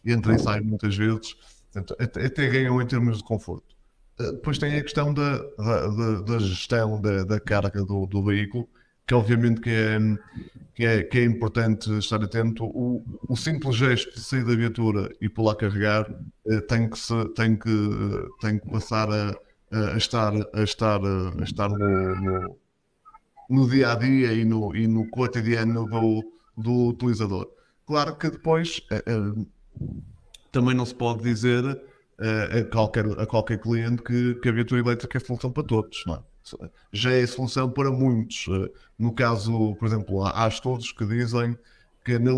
[0.04, 1.34] entra e sai muitas vezes,
[1.72, 3.76] portanto, até, até ganham em termos de conforto.
[4.18, 8.68] Eh, depois tem a questão da, da, da gestão da, da carga do, do, veículo,
[9.06, 9.98] que obviamente que é,
[10.74, 12.64] que é, que é importante estar atento.
[12.64, 16.06] O, o, simples gesto de sair da viatura e pular carregar
[16.46, 17.70] eh, tem, que se, tem, que,
[18.40, 19.34] tem que passar a,
[19.94, 22.58] a estar, a estar, a estar no, no
[23.48, 26.24] no dia a dia e no, e no cotidiano do,
[26.56, 27.48] do utilizador.
[27.86, 29.02] Claro que depois é, é,
[30.52, 31.64] também não se pode dizer
[32.18, 36.04] é, a, qualquer, a qualquer cliente que, que a viatura elétrica é solução para todos,
[36.06, 36.20] não é?
[36.92, 38.46] Já é solução para muitos.
[38.98, 41.58] No caso, por exemplo, há, há estudos que dizem
[42.04, 42.30] que na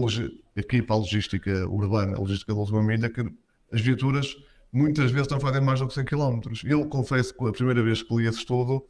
[0.58, 3.24] aqui para a logística urbana, a logística de última milha, que
[3.72, 4.36] as viaturas
[4.72, 6.40] muitas vezes não fazem mais do que 100 km.
[6.64, 8.84] Eu confesso que a primeira vez que li esse estudo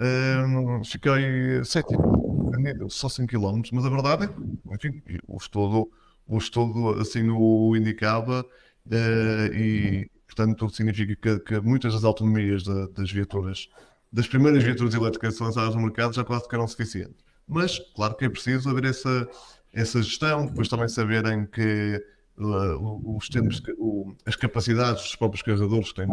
[0.00, 2.50] um, fiquei cético,
[2.88, 5.90] só 100 km, mas a verdade é que, enfim, o estudo,
[6.26, 12.88] o estudo assim o indicava uh, e, portanto, significa que, que muitas das autonomias de,
[12.88, 13.68] das viaturas,
[14.10, 17.22] das primeiras viaturas elétricas lançadas no mercado já quase ficaram suficientes.
[17.46, 19.28] Mas, claro que é preciso haver essa,
[19.72, 22.02] essa gestão, depois também saberem que
[22.38, 26.06] uh, os tempos, uh, as capacidades dos próprios carregadores têm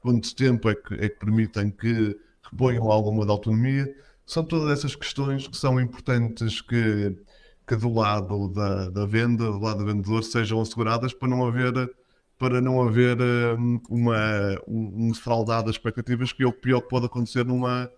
[0.00, 2.16] quanto tempo é que, é que permitem que
[2.50, 3.92] reponham alguma autonomia.
[4.26, 7.16] São todas essas questões que são importantes que,
[7.66, 11.72] que do lado da, da venda, do lado do vendedor, sejam asseguradas para não haver
[12.38, 13.16] para não haver
[13.88, 14.16] uma,
[14.66, 17.90] um, fraudado das expectativas, que é o pior que pode acontecer numa,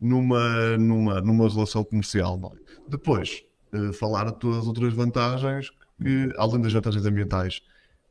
[0.00, 2.52] numa, numa, numa relação comercial.
[2.54, 2.72] É?
[2.88, 5.70] Depois, uh, falar de todas as outras vantagens,
[6.02, 7.62] que, além das vantagens ambientais,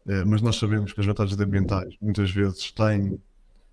[0.05, 3.19] uh, mas nós sabemos que as vantagens ambientais muitas vezes têm,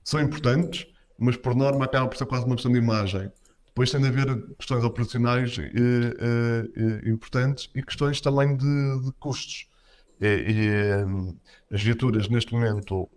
[0.02, 0.86] são importantes,
[1.18, 3.30] mas por norma acaba por ser quase uma questão de imagem.
[3.66, 9.66] Depois tem de haver questões operacionais uh, importantes e questões também de, de custos.
[10.20, 13.08] E, e, as viaturas neste momento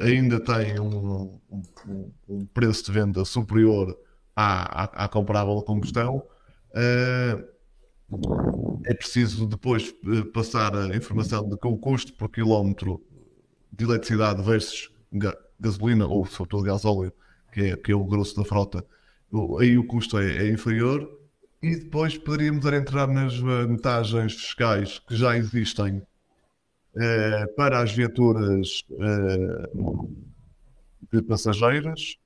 [0.00, 3.96] ainda têm um, um, um preço de venda superior
[4.34, 6.22] à, à, à comparável combustão,
[8.84, 13.02] é preciso depois eh, passar a informação de que o custo por quilómetro
[13.72, 17.12] de eletricidade versus ga gasolina ou sobretudo gasóleo,
[17.56, 18.84] que é, que é o grosso da frota,
[19.58, 21.10] aí o custo é, é inferior
[21.62, 30.14] e depois poderíamos entrar nas vantagens fiscais que já existem uh, para as viaturas uh,
[31.10, 32.18] de passageiras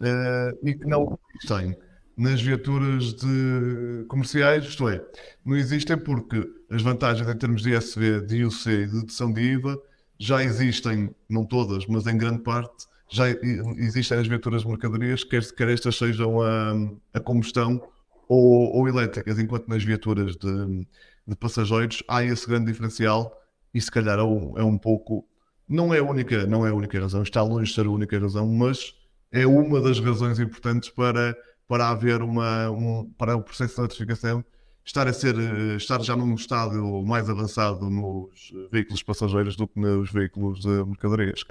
[0.00, 1.76] uh, e que não existem
[2.16, 5.04] nas viaturas de comerciais, isto é,
[5.44, 9.42] não existem porque as vantagens em termos de ISV, de IUC e de dedução de
[9.42, 9.78] IVA
[10.18, 13.28] já existem, não todas, mas em grande parte, já
[13.76, 16.72] existem nas viaturas de mercadorias, quer, quer estas sejam a,
[17.12, 17.82] a combustão
[18.28, 20.86] ou, ou, elétricas, enquanto nas viaturas de,
[21.26, 23.36] de, passageiros há esse grande diferencial
[23.74, 25.26] e se calhar é um, é um pouco,
[25.68, 28.16] não é a única, não é a única razão, está longe de ser a única
[28.18, 28.94] razão, mas
[29.32, 34.44] é uma das razões importantes para, para haver uma, um, para o processo de notificação
[34.84, 35.36] estar a ser,
[35.76, 41.44] estar já num estádio mais avançado nos veículos passageiros do que nos veículos de mercadorias.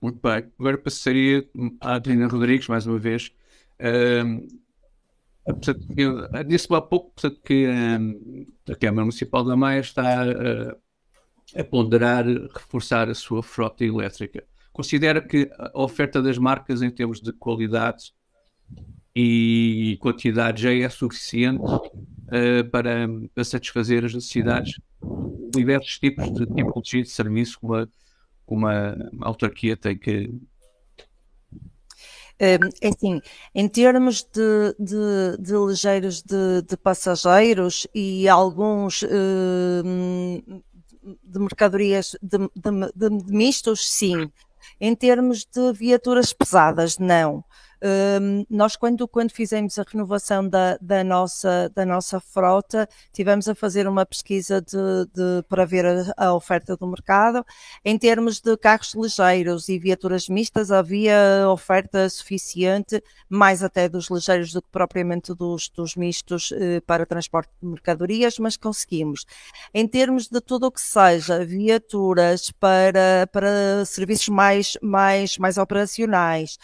[0.00, 0.50] Muito bem.
[0.58, 1.48] Agora passaria
[1.80, 3.32] à Adriana Rodrigues, mais uma vez.
[3.80, 4.46] Um,
[5.96, 10.76] eu disse há pouco portanto, que um, a Câmara Municipal da Maia está uh,
[11.58, 14.44] a ponderar reforçar a sua frota elétrica
[14.76, 18.12] considera que a oferta das marcas em termos de qualidade
[19.14, 26.44] e quantidade já é suficiente uh, para, para, satisfazer as necessidades de diversos tipos de
[26.44, 27.88] tipologia de serviço que uma,
[28.54, 30.30] uma, autarquia tem que
[32.38, 33.20] é assim,
[33.54, 39.02] em termos de, de, de ligeiros de, de, passageiros e alguns
[41.24, 42.38] de mercadorias de,
[43.32, 44.30] mistos, sim.
[44.78, 47.42] Em termos de viaturas pesadas, não.
[47.82, 53.54] Um, nós, quando, quando fizemos a renovação da, da, nossa, da nossa frota, tivemos a
[53.54, 54.76] fazer uma pesquisa de,
[55.12, 57.44] de para ver a, a, oferta do mercado.
[57.84, 64.52] Em termos de carros ligeiros e viaturas mistas, havia oferta suficiente, mais até dos ligeiros
[64.52, 69.24] do que propriamente dos, dos mistos eh, para transporte de mercadorias, mas conseguimos.
[69.74, 76.58] Em termos de tudo o que seja viaturas para, para serviços mais, mais, mais operacionais,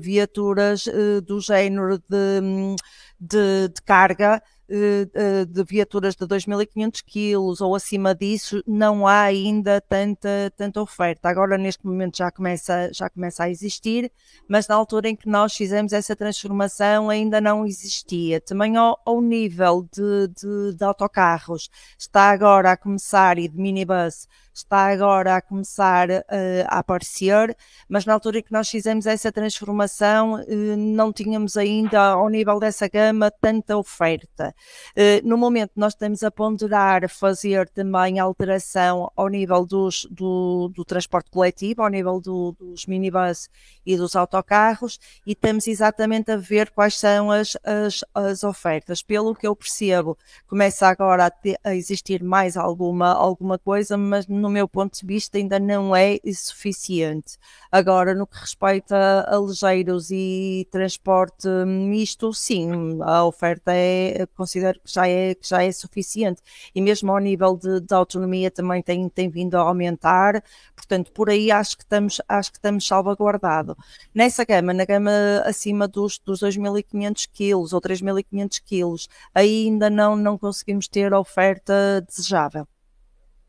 [0.00, 2.76] viaturas eh, do género de,
[3.20, 9.22] de, de carga eh, eh, de viaturas de 2.500 quilos ou acima disso, não há
[9.22, 11.26] ainda tanta, tanta oferta.
[11.26, 14.12] Agora, neste momento, já começa, já começa a existir,
[14.46, 18.42] mas na altura em que nós fizemos essa transformação ainda não existia.
[18.42, 24.28] Também ao, ao nível de, de, de autocarros, está agora a começar, e de minibus,
[24.58, 26.22] está agora a começar uh,
[26.66, 27.56] a aparecer,
[27.88, 32.58] mas na altura em que nós fizemos essa transformação, uh, não tínhamos ainda, ao nível
[32.58, 34.54] dessa gama, tanta oferta.
[34.96, 40.84] Uh, no momento, nós estamos a ponderar fazer também alteração ao nível dos, do, do
[40.84, 43.48] transporte coletivo, ao nível do, dos minibus
[43.84, 49.02] e dos autocarros, e estamos exatamente a ver quais são as, as, as ofertas.
[49.02, 50.16] Pelo que eu percebo,
[50.46, 55.06] começa agora a, a existir mais alguma, alguma coisa, mas no no meu ponto de
[55.06, 57.36] vista, ainda não é suficiente.
[57.70, 58.96] Agora, no que respeita
[59.28, 65.62] a ligeiros e transporte misto, sim, a oferta é, considero que já é, que já
[65.62, 66.40] é suficiente.
[66.74, 70.42] E mesmo ao nível de, de autonomia também tem, tem vindo a aumentar,
[70.74, 73.76] portanto, por aí acho que estamos, acho que estamos salvaguardado.
[74.14, 75.10] Nessa gama, na gama
[75.44, 81.20] acima dos, dos 2.500 quilos ou 3.500 quilos, aí ainda não, não conseguimos ter a
[81.20, 82.66] oferta desejável.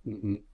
[0.05, 0.48] Uhum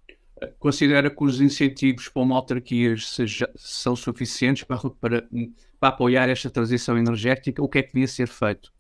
[0.60, 5.28] considera que os incentivos para uma autarquia seja, são suficientes para, para,
[5.80, 7.64] para apoiar esta transição energética?
[7.64, 8.74] O que é que devia ser feito?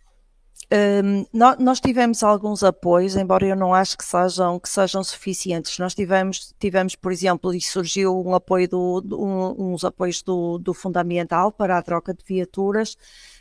[0.73, 1.25] Um,
[1.59, 5.77] nós tivemos alguns apoios, embora eu não acho que sejam, que sejam suficientes.
[5.77, 10.73] Nós tivemos, tivemos, por exemplo, e surgiu um apoio do, um, uns apoios do, do
[10.73, 12.97] Fundamental para a troca de viaturas,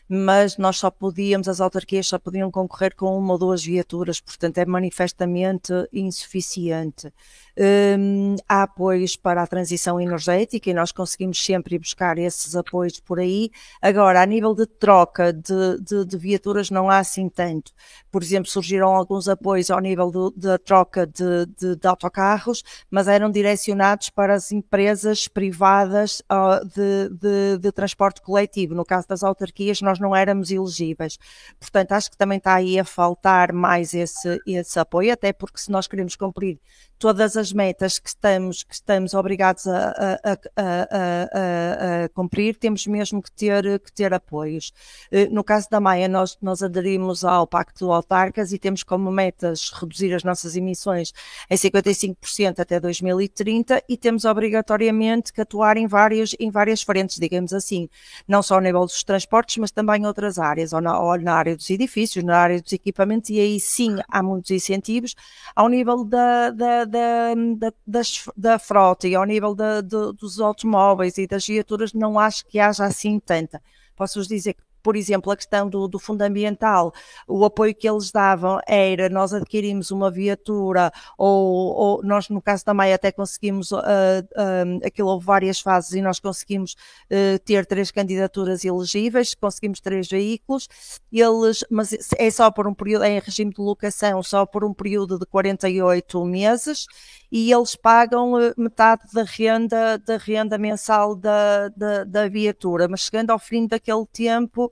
[0.06, 4.58] mas nós só podíamos, as autarquias só podiam concorrer com uma ou duas viaturas, portanto
[4.58, 7.10] é manifestamente insuficiente.
[7.56, 13.20] Um, há apoios para a transição energética e nós conseguimos sempre buscar esses apoios por
[13.20, 13.50] aí.
[13.80, 17.72] Agora, a nível de troca de, de, de viaturas, não há assim tanto.
[18.10, 21.46] Por exemplo, surgiram alguns apoios ao nível da troca de,
[21.76, 28.74] de, autocarros, mas eram direcionados para as empresas privadas uh, de, transporte coletivo.
[28.74, 31.18] No caso das autarquias, nós não éramos elegíveis.
[31.60, 35.70] Portanto, acho que também está aí a faltar mais esse, esse apoio, até porque se
[35.70, 36.58] nós queremos cumprir
[36.98, 43.22] todas as metas que estamos, que estamos obrigados a, a, a, a, cumprir, temos mesmo
[43.22, 44.72] que ter, que ter apoios.
[45.10, 49.70] Eh, no caso da Maia, nós, nós aderimos ao Pacto Autarcas e temos como metas
[49.70, 51.12] reduzir as nossas emissões
[51.50, 57.52] em 55% até 2030 e temos obrigatoriamente que atuar em, vários, em várias frentes, digamos
[57.52, 57.88] assim,
[58.26, 61.34] não só ao nível dos transportes, mas também em outras áreas, ou na, ou na
[61.34, 65.14] área dos edifícios, na área dos equipamentos, e aí sim há muitos incentivos,
[65.54, 71.18] ao nível da, da da, da, das, da frota e ao nível da, dos automóveis
[71.18, 73.62] e das viaturas, não acho que haja assim tanta.
[73.96, 76.92] Posso-vos dizer que por exemplo, a questão do, do fundo ambiental,
[77.26, 82.66] o apoio que eles davam era nós adquirimos uma viatura, ou, ou nós, no caso
[82.66, 86.72] da Maia, até conseguimos, uh, uh, aquilo houve várias fases e nós conseguimos
[87.10, 90.68] uh, ter três candidaturas elegíveis, conseguimos três veículos,
[91.10, 94.74] eles, mas é só por um período, é em regime de locação, só por um
[94.74, 96.86] período de 48 meses,
[97.32, 103.30] e eles pagam metade da renda, da renda mensal da, da, da, viatura, mas chegando
[103.30, 104.70] ao fim daquele tempo,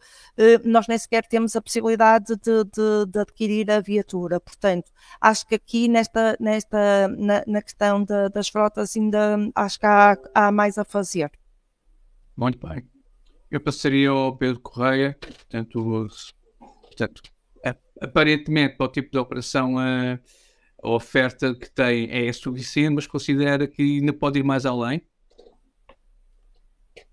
[0.65, 4.41] nós nem sequer temos a possibilidade de, de, de, adquirir a viatura.
[4.41, 4.91] Portanto,
[5.21, 10.17] acho que aqui nesta, nesta, na, na questão de, das frotas ainda acho que há,
[10.35, 11.31] há mais a fazer.
[12.37, 12.89] Muito bem.
[13.51, 16.09] Eu passaria ao Pedro Correia, portanto,
[16.81, 17.23] portanto
[18.03, 20.19] aparentemente para o tipo de operação uh,
[20.83, 25.01] a oferta que tem é suficiente, mas considera que ainda pode ir mais além?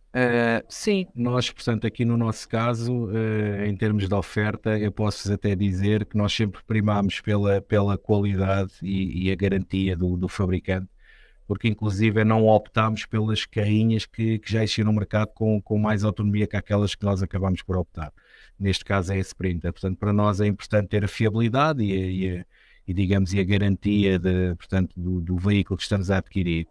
[0.09, 5.31] Uh, sim, nós, portanto, aqui no nosso caso, uh, em termos de oferta, eu posso
[5.31, 10.27] até dizer que nós sempre primamos pela, pela qualidade e, e a garantia do, do,
[10.27, 10.89] fabricante,
[11.45, 16.03] porque inclusive não optámos pelas carrinhas que, que já existiam no mercado com, com mais
[16.03, 18.11] autonomia que aquelas que nós acabamos por optar.
[18.59, 19.71] Neste caso é a Sprinter.
[19.71, 22.45] Portanto, para nós é importante ter a fiabilidade e a, e a
[22.89, 26.67] e digamos e a garantia de, portanto, do, do veículo que estamos a adquirir.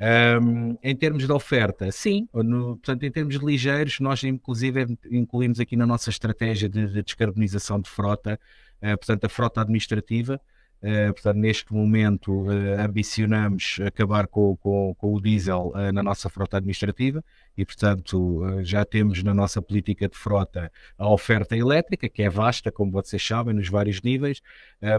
[0.00, 5.60] Um, em termos de oferta, sim, no, portanto, em termos de ligeiros, nós inclusive incluímos
[5.60, 8.38] aqui na nossa estratégia de, de descarbonização de frota,
[8.82, 10.40] uh, portanto, a frota administrativa,
[10.84, 16.28] Uh, portanto, neste momento uh, ambicionamos acabar com, com, com o diesel uh, na nossa
[16.28, 17.24] frota administrativa
[17.56, 22.70] e, portanto, já temos na nossa política de frota a oferta elétrica, que é vasta,
[22.70, 24.42] como vocês sabem, nos vários níveis,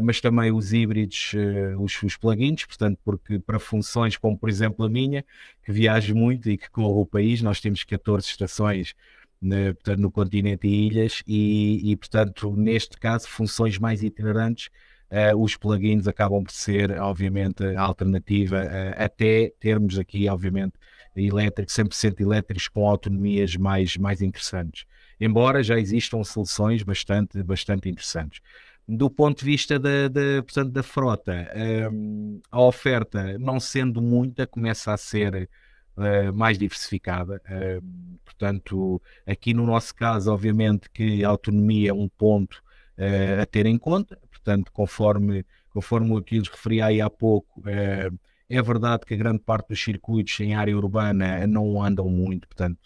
[0.01, 1.33] mas também os híbridos,
[1.77, 5.25] os, os plugins, portanto, porque para funções como, por exemplo, a minha,
[5.61, 8.95] que viaja muito e que corre o país, nós temos 14 estações
[9.41, 14.69] né, portanto, no continente e ilhas e, e, portanto, neste caso, funções mais itinerantes
[15.15, 20.73] uh, os plugins acabam por ser, obviamente, a alternativa, uh, até termos aqui, obviamente,
[21.15, 24.85] elétricos, 100% elétricos com autonomias mais, mais interessantes.
[25.19, 28.41] Embora já existam soluções bastante, bastante interessantes.
[28.87, 34.45] Do ponto de vista da, da, portanto, da frota, ehm, a oferta, não sendo muita,
[34.45, 35.49] começa a ser
[35.97, 37.41] Uh, mais diversificada.
[37.45, 42.61] Uh, portanto, aqui no nosso caso, obviamente que a autonomia é um ponto
[42.97, 48.09] uh, a ter em conta, portanto, conforme, conforme aquilo que referi aí há pouco, é,
[48.47, 52.79] é verdade que a grande parte dos circuitos em área urbana não andam muito, portanto,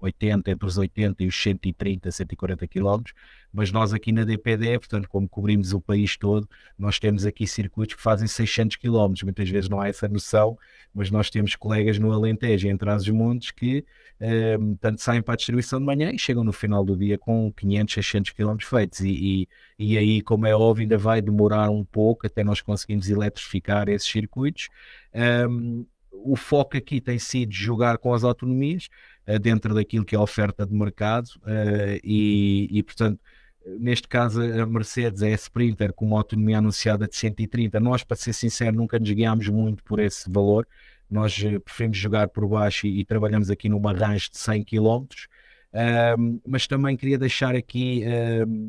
[0.00, 3.02] 80, entre os 80 e os 130, 140 km,
[3.52, 7.94] mas nós aqui na DPD, portanto, como cobrimos o país todo, nós temos aqui circuitos
[7.94, 10.58] que fazem 600 km, muitas vezes não há essa noção,
[10.94, 13.84] mas nós temos colegas no Alentejo, em Trás-os-Montes, que
[14.20, 17.52] eh, tanto saem para a distribuição de manhã e chegam no final do dia com
[17.52, 21.84] 500, 600 km feitos, e, e, e aí, como é óbvio, ainda vai demorar um
[21.84, 24.68] pouco até nós conseguirmos eletrificar esses circuitos.
[25.14, 28.88] Um, o foco aqui tem sido jogar com as autonomias,
[29.40, 33.20] dentro daquilo que é a oferta de mercado, uh, e, e portanto
[33.80, 37.80] neste caso a Mercedes é a Sprinter com uma autonomia anunciada de 130.
[37.80, 40.68] Nós, para ser sincero, nunca nos guiámos muito por esse valor.
[41.10, 45.06] Nós uh, preferimos jogar por baixo e, e, trabalhamos aqui numa range de 100 km.
[46.46, 48.02] Mas também queria deixar aqui,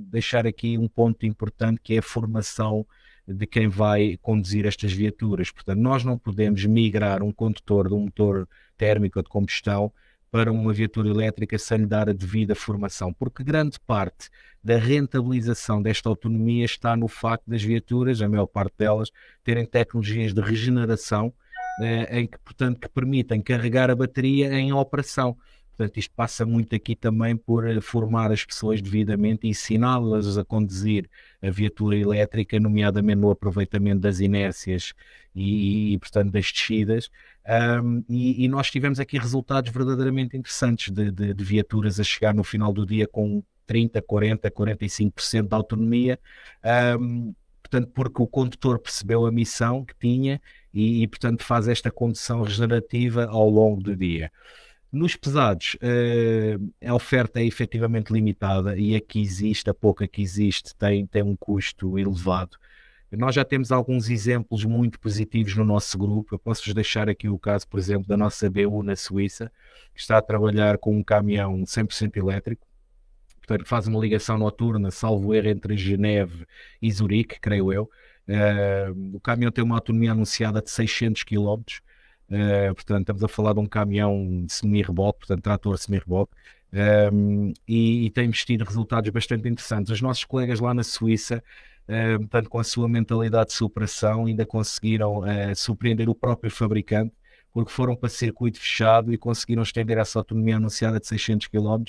[0.09, 2.85] deixar aqui um ponto importante que é a formação
[3.27, 5.51] de quem vai conduzir estas viaturas.
[5.51, 8.47] Portanto, nós não podemos migrar um condutor de um motor
[8.77, 9.91] térmico de combustão
[10.31, 14.29] para uma viatura elétrica sem lhe dar a devida formação, porque grande parte
[14.63, 19.09] da rentabilização desta autonomia está no facto das viaturas, a maior parte delas,
[19.43, 21.33] terem tecnologias de regeneração
[21.81, 25.37] eh, em que, portanto, que permitem carregar a bateria em operação.
[25.77, 30.43] Portanto, isto passa muito aqui também por eh, formar as pessoas devidamente e ensiná-las a
[30.43, 31.07] conduzir
[31.41, 34.93] a viatura elétrica, nomeadamente no aproveitamento das inércias
[35.35, 37.11] e, e portanto, das descidas.
[37.47, 42.33] Um, e, e, nós tivemos aqui resultados verdadeiramente interessantes de, de, de, viaturas a chegar
[42.33, 46.19] no final do dia com 30, 40, 45% de autonomia.
[46.99, 50.41] Um, portanto, porque o condutor percebeu a missão que tinha
[50.73, 54.29] e, e, portanto, faz esta condução regenerativa ao longo do dia.
[54.91, 60.21] Nos pesados, uh, a oferta é efetivamente limitada e a que existe, a pouca que
[60.21, 62.57] existe, tem, tem um custo elevado.
[63.11, 66.35] Nós já temos alguns exemplos muito positivos no nosso grupo.
[66.35, 69.51] Eu posso-vos deixar aqui o caso, por exemplo, da nossa BU na Suíça,
[69.93, 72.67] que está a trabalhar com um caminhão 100% elétrico.
[73.37, 76.45] Portanto, faz uma ligação noturna, salvo erro, entre Geneve
[76.81, 77.89] e Zurique, creio eu.
[78.27, 81.63] Uh, o caminhão tem uma autonomia anunciada de 600 km
[82.29, 86.33] Uh, portanto, estamos a falar de um caminhão semi-reboque, portanto, trator semi-reboque,
[87.13, 89.91] um, e, e, tem tido resultados bastante interessantes.
[89.91, 91.41] Os nossos colegas lá na Suíça,
[91.89, 97.13] uh, portanto, com a sua mentalidade de superação, ainda conseguiram uh, surpreender o próprio fabricante,
[97.51, 101.83] porque foram para circuito fechado e conseguiram estender essa autonomia anunciada de 600 km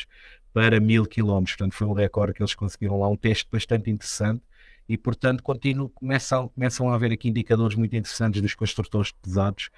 [0.52, 1.44] para 1000 km.
[1.44, 4.42] Portanto, foi um recorde que eles conseguiram lá, um teste bastante interessante.
[4.88, 9.68] E, portanto, continuo, começam, começam a haver aqui indicadores muito interessantes dos construtores pesados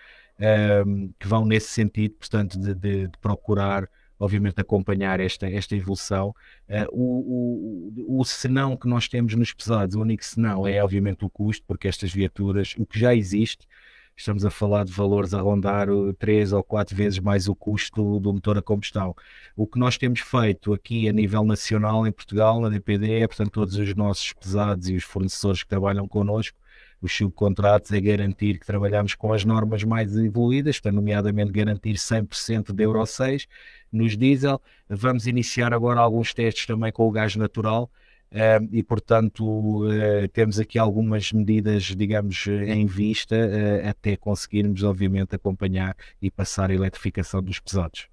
[0.86, 3.88] um, que vão nesse sentido, portanto, de, de, de, procurar,
[4.20, 6.34] obviamente, acompanhar esta, esta evolução.
[6.68, 11.24] Uh, o, o, o senão que nós temos nos pesados, o único senão é, obviamente,
[11.24, 13.66] o custo, porque estas viaturas, o que já existe,
[14.14, 18.32] estamos a falar de valores a rondar três ou quatro vezes mais o custo do
[18.32, 19.16] motor a combustão.
[19.56, 23.50] O que nós temos feito aqui a nível nacional em Portugal, na DPD, é, portanto,
[23.50, 26.58] todos os nossos pesados e os fornecedores que trabalham connosco,
[27.00, 32.72] os subcontratos é garantir que trabalhamos com as normas mais evoluídas, portanto, nomeadamente garantir 100%
[32.72, 33.46] de Euro 6
[33.92, 34.60] nos diesel.
[34.88, 37.90] Vamos iniciar agora alguns testes também com o gás natural.
[38.32, 45.34] Uh, e portanto uh, temos aqui algumas medidas, digamos, em vista uh, até conseguirmos, obviamente,
[45.34, 48.06] acompanhar e passar a eletrificação dos pesados.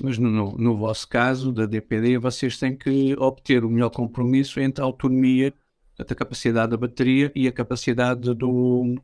[0.00, 4.82] Mas no, no vosso caso, da DPD, vocês têm que obter o melhor compromisso entre
[4.82, 5.52] a autonomia
[5.98, 8.96] a capacidade da bateria e a capacidade do,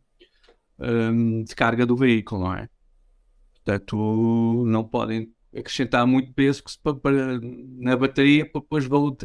[0.79, 2.69] um, de carga do veículo, não é?
[3.55, 6.63] Portanto, não podem acrescentar muito peso
[7.03, 7.39] para,
[7.79, 9.17] na bateria para depois vão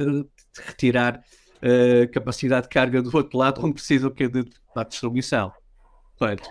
[0.65, 1.23] retirar
[1.61, 4.45] a uh, capacidade de carga do outro lado onde precisam que de,
[4.75, 5.51] da distribuição.
[6.17, 6.49] Correto?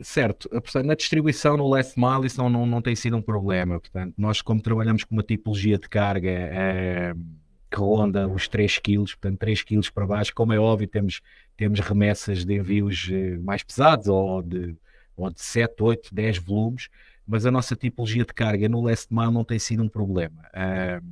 [0.00, 3.80] Certo, portanto, na distribuição no last mile isso não, não, não tem sido um problema.
[3.80, 7.14] Portanto, nós como trabalhamos com uma tipologia de carga é,
[7.70, 11.20] que ronda os 3 kg, portanto 3 kg para baixo, como é óbvio, temos,
[11.56, 14.76] temos remessas de envios eh, mais pesados, ou de,
[15.16, 16.88] ou de 7, 8, 10 volumes,
[17.26, 20.48] mas a nossa tipologia de carga no last mile não tem sido um problema.
[20.54, 21.04] Uh,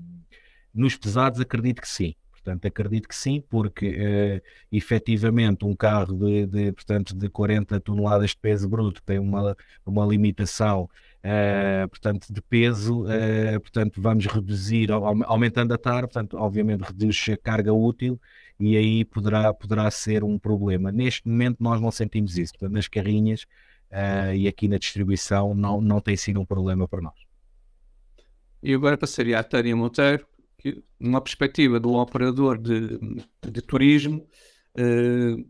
[0.72, 2.14] nos pesados acredito que sim.
[2.30, 8.30] Portanto, acredito que sim, porque uh, efetivamente um carro de, de, portanto, de 40 toneladas
[8.30, 10.88] de peso bruto tem uma, uma limitação
[11.26, 17.36] Uh, portanto, de peso, uh, portanto, vamos reduzir, aumentando a TAR, portanto, obviamente reduz a
[17.36, 18.20] carga útil
[18.60, 20.92] e aí poderá, poderá ser um problema.
[20.92, 23.42] Neste momento nós não sentimos isso, portanto, nas carrinhas
[23.90, 27.18] uh, e aqui na distribuição não, não tem sido um problema para nós.
[28.62, 30.24] E agora passaria a Tânia Monteiro,
[30.56, 33.00] que numa perspectiva de um operador de,
[33.42, 34.26] de turismo,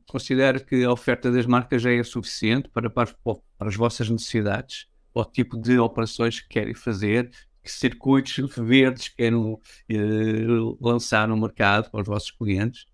[0.06, 3.14] considera que a oferta das marcas já é suficiente para, para,
[3.58, 4.86] para as vossas necessidades?
[5.18, 7.30] Ao tipo de operações que querem fazer,
[7.62, 9.58] que circuitos verdes querem
[9.88, 9.96] eh,
[10.80, 12.86] lançar no mercado para os vossos clientes?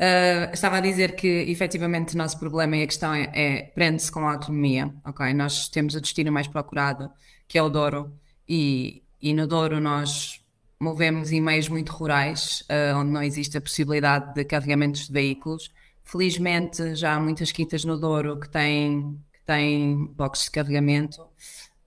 [0.00, 4.10] Uh, estava a dizer que efetivamente o nosso problema e a questão é, é prende-se
[4.10, 4.94] com a autonomia.
[5.04, 7.10] Ok, nós temos o destino mais procurado,
[7.46, 8.10] que é o Douro,
[8.48, 10.40] e, e no Douro nós
[10.80, 15.70] movemos em meios muito rurais, uh, onde não existe a possibilidade de carregamentos de veículos.
[16.02, 19.20] Felizmente já há muitas quintas no Douro que têm
[19.50, 21.26] tem boxes de carregamento.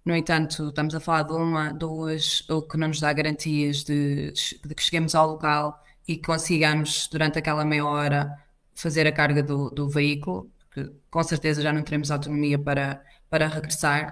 [0.03, 4.33] No entanto, estamos a falar de uma, duas, ou que não nos dá garantias de,
[4.33, 8.37] de que cheguemos ao local e consigamos, durante aquela meia hora,
[8.75, 13.47] fazer a carga do, do veículo, que com certeza já não teremos autonomia para, para
[13.47, 14.11] regressar.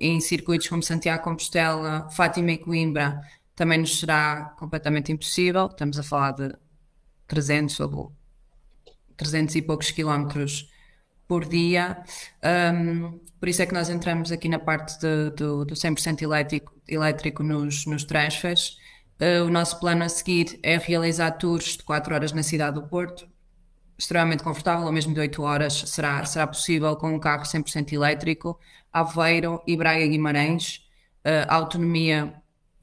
[0.00, 3.20] Em circuitos como Santiago, Compostela, Fátima e Coimbra,
[3.54, 5.66] também nos será completamente impossível.
[5.66, 6.54] Estamos a falar de
[7.26, 8.12] 300 ou
[9.14, 10.70] 300 e poucos quilómetros
[11.28, 12.02] por dia.
[12.74, 16.74] Um, por isso é que nós entramos aqui na parte de, do, do 100% elétrico,
[16.88, 18.78] elétrico nos, nos transfers.
[19.20, 22.88] Uh, o nosso plano a seguir é realizar tours de 4 horas na cidade do
[22.88, 23.28] Porto,
[23.98, 28.58] extremamente confortável, ou mesmo de 8 horas será, será possível com um carro 100% elétrico.
[28.92, 30.88] Aveiro e Braga Guimarães,
[31.24, 32.32] uh, autonomia,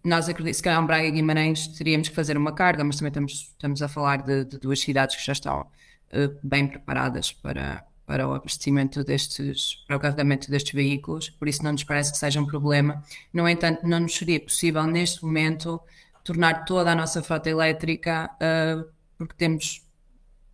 [0.04, 3.34] nós acreditamos, se calhar em Braga Guimarães teríamos que fazer uma carga, mas também estamos,
[3.34, 8.28] estamos a falar de, de duas cidades que já estão uh, bem preparadas para, para
[8.28, 12.40] o abastecimento destes, para o carregamento destes veículos, por isso não nos parece que seja
[12.40, 13.04] um problema.
[13.34, 15.82] No entanto, não nos seria possível neste momento
[16.24, 18.88] tornar toda a nossa frota elétrica, uh,
[19.18, 19.84] porque temos,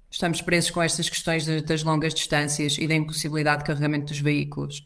[0.10, 4.20] estamos presos com estas questões de, das longas distâncias e da impossibilidade de carregamento dos
[4.20, 4.86] veículos.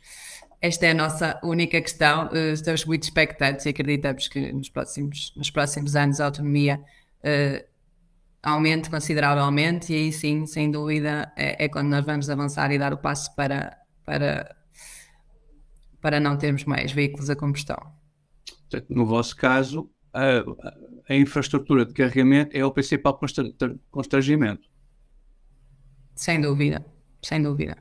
[0.60, 2.30] Esta é a nossa única questão.
[2.30, 6.82] Uh, estamos muito expectantes e acreditamos que nos próximos, nos próximos anos a autonomia
[7.20, 7.75] uh,
[8.46, 12.94] aumente consideravelmente e aí sim, sem dúvida, é, é, quando nós vamos avançar e dar
[12.94, 13.76] o passo para,
[14.06, 14.56] para,
[16.00, 17.78] para não termos mais veículos a combustão.
[18.88, 20.44] No vosso caso, a,
[21.10, 23.20] a infraestrutura de carregamento é o principal
[23.90, 24.70] constrangimento.
[26.14, 26.86] Sem dúvida,
[27.24, 27.78] sem dúvida.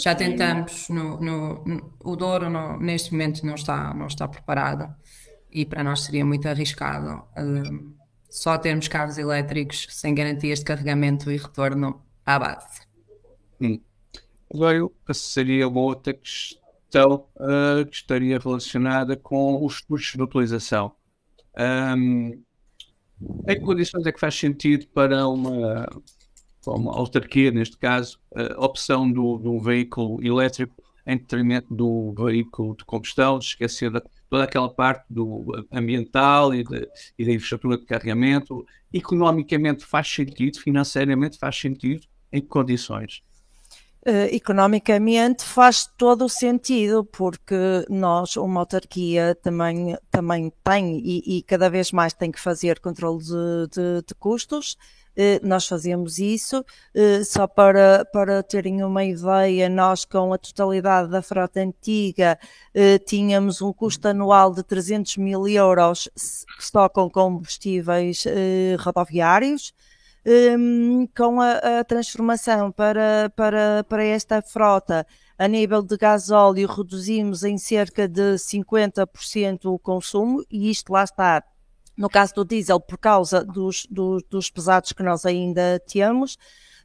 [0.00, 4.94] Já tentamos, no, no, no o Douro no, neste momento não está, não está preparado
[5.50, 7.24] e para nós seria muito arriscado.
[7.36, 7.94] Um,
[8.34, 12.80] só termos carros elétricos sem garantias de carregamento e retorno à base.
[13.60, 13.80] Hum.
[14.52, 20.96] Agora passaria a uma outra questão uh, que estaria relacionada com os custos de utilização.
[21.56, 22.42] Um,
[23.48, 25.86] em que condições é que faz sentido para uma,
[26.66, 30.74] uma autarquia, neste caso, a opção do, de um veículo elétrico
[31.06, 34.02] em detrimento do veículo de combustão, esquecer da,
[34.34, 40.58] toda aquela parte do ambiental e, de, e da infraestrutura de carregamento, economicamente faz sentido,
[40.58, 43.22] financeiramente faz sentido, em que condições?
[44.04, 47.54] Uh, economicamente faz todo o sentido, porque
[47.88, 53.22] nós, uma autarquia, também, também tem e, e cada vez mais tem que fazer controle
[53.22, 55.03] de, de, de custos eh,
[55.42, 56.64] nós fazemos isso.
[56.94, 62.38] Eh, só para, para terem uma ideia, nós com a totalidade da frota antiga
[62.74, 66.08] eh, tínhamos um custo anual de 300 mil euros
[66.58, 68.24] só com combustíveis
[68.80, 69.72] rodoviários.
[70.26, 75.06] Um, com a, a, transformação para, para, para esta frota
[75.36, 81.44] a nível de gasóleo reduzimos em cerca de 50% o consumo e isto lá está
[81.96, 86.36] no caso do diesel, por causa dos, dos, dos pesados que nós ainda temos.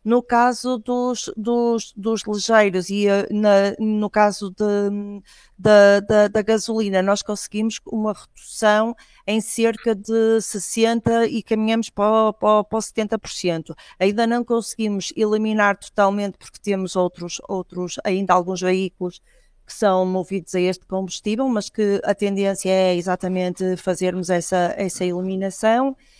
[0.04, 5.22] No caso dos, dos, dos ligeiros e eh, na, no caso de,
[5.58, 8.96] da, da, gasolina, nós conseguimos uma redução
[9.28, 13.76] em cerca de 60% e caminhamos para, para, para 70%.
[14.00, 19.22] Ainda não conseguimos eliminar totalmente, porque temos outros, outros ainda alguns veículos
[19.70, 25.06] que são movidos a este combustível, mas que a tendência é exatamente fazermos essa, essa
[25.06, 26.19] eliminação eh,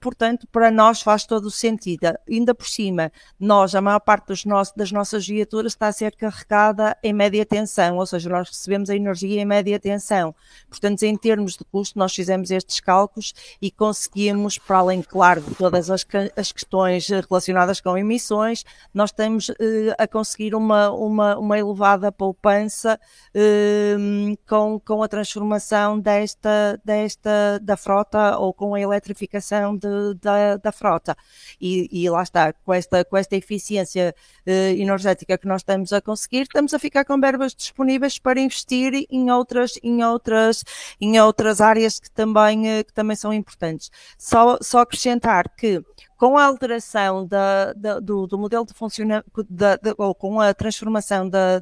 [0.00, 2.14] portanto, para nós faz todo o sentido.
[2.28, 4.32] Ainda por cima, nós, a maior parte
[4.76, 8.96] das nossas viaturas está a ser carregada em média tensão, ou seja, nós recebemos a
[8.96, 10.34] energia em média tensão.
[10.68, 15.54] Portanto, em termos de custo, nós fizemos estes cálculos e conseguimos, para além, claro, de
[15.54, 16.06] todas as,
[16.36, 18.64] as questões relacionadas com emissões,
[18.94, 22.98] nós estamos eh, a conseguir uma, uma, uma elevada poupança
[23.34, 23.96] eh,
[24.48, 30.72] com, com a transformação desta, desta da frota ou com a eletrificação de, da, da,
[30.72, 31.16] frota.
[31.60, 34.14] E, e, lá está, com esta, com esta eficiência
[34.46, 39.06] uh, energética que nós estamos a conseguir, estamos a ficar com verbas disponíveis para investir
[39.10, 40.64] em outras, em outras,
[41.00, 43.90] em outras áreas que também, uh, que também são importantes.
[44.18, 45.82] Só, só acrescentar que
[46.16, 49.30] com a alteração da, da, do, do, modelo de funcionamento,
[49.98, 51.58] ou com a transformação da,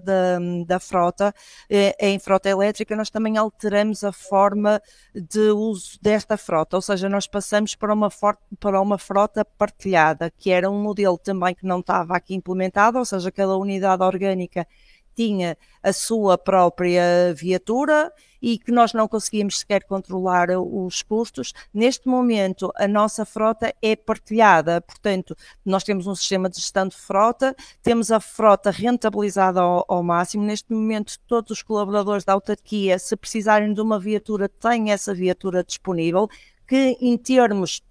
[0.66, 1.34] da frota
[1.68, 4.80] eh, em frota elétrica, nós também alteramos a forma
[5.14, 10.30] de uso desta frota, ou seja, nós passamos para uma, for, para uma frota partilhada,
[10.30, 14.66] que era um modelo também que não estava aqui implementado, ou seja, cada unidade orgânica
[15.14, 21.54] tinha a sua própria viatura e que nós não conseguíamos sequer controlar os custos.
[21.72, 25.34] Neste momento, a nossa frota é partilhada, portanto,
[25.64, 30.44] nós temos um sistema de gestão de frota, temos a frota rentabilizada ao, ao máximo.
[30.44, 35.64] Neste momento, todos os colaboradores da autarquia, se precisarem de uma viatura, têm essa viatura
[35.64, 36.28] disponível,
[36.66, 37.82] que em termos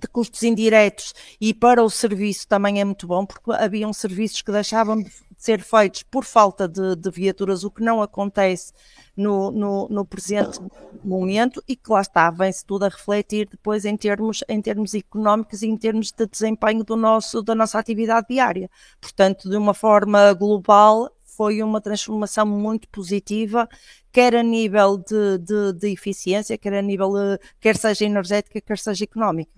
[0.00, 4.50] de custos indiretos e para o serviço também é muito bom, porque haviam serviços que
[4.50, 5.12] deixavam de
[5.42, 8.72] ser feitos por falta de, de viaturas, o que não acontece
[9.16, 10.60] no, no, no, presente
[11.02, 15.62] momento e que lá está, vem-se tudo a refletir depois em termos, em termos económicos
[15.62, 18.70] e em termos de desempenho do nosso, da nossa atividade diária.
[19.00, 23.68] Portanto, de uma forma global, foi uma transformação muito positiva,
[24.12, 28.78] quer a nível de, de, de eficiência, quer a nível, eh, quer seja energética, quer
[28.78, 29.50] seja económica.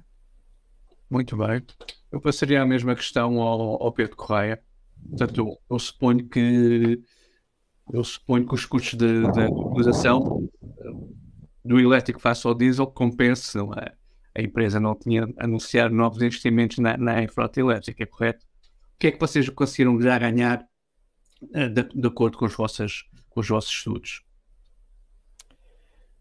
[1.10, 1.62] Muito bem.
[2.10, 4.62] Eu passaria a mesma questão ao, ao Pedro Correia.
[5.08, 7.02] Portanto, eu suponho que
[7.92, 10.48] eu suponho que os custos de utilização
[11.64, 13.72] do elétrico face ao diesel compensam.
[13.72, 13.92] A,
[14.36, 18.44] a empresa não tinha anunciado novos investimentos na, na frota elétrica, é correto?
[18.94, 20.64] O que é que vocês conseguiram já ganhar
[21.42, 24.24] uh, de, de, acordo com os, vossos, com os vossos estudos?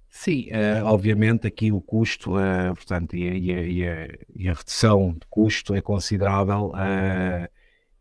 [0.09, 5.13] Sim, uh, obviamente aqui o custo, uh, portanto, e a, e, a, e a, redução
[5.13, 7.49] de custo é considerável uh,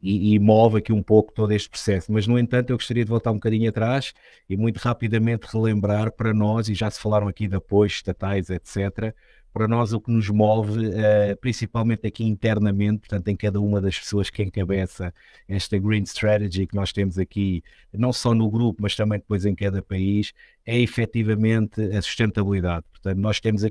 [0.03, 2.11] e, e, move aqui um pouco todo este processo.
[2.11, 4.13] Mas, no entanto, eu gostaria de voltar um bocadinho atrás
[4.49, 9.15] e muito rapidamente relembrar para nós, e já se falaram aqui de apoios estatais, etc.,
[9.53, 13.99] para nós o que nos move, uh, principalmente aqui internamente, portanto, em cada uma das
[13.99, 15.13] pessoas que encabeça
[15.47, 19.55] esta Green Strategy que nós temos aqui, não só no grupo, mas também depois em
[19.55, 20.33] cada país,
[20.65, 22.87] é efetivamente a sustentabilidade.
[22.91, 23.69] Portanto, nós temos, a,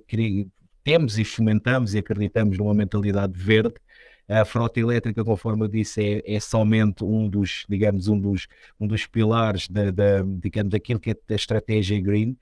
[0.84, 3.76] temos e fomentamos e acreditamos numa mentalidade verde.
[4.32, 8.48] A frota elétrica, conforme eu disse, é, é somente um dos, digamos, um dos,
[8.80, 12.38] um dos pilares da, da, digamos, daquilo que é a estratégia green.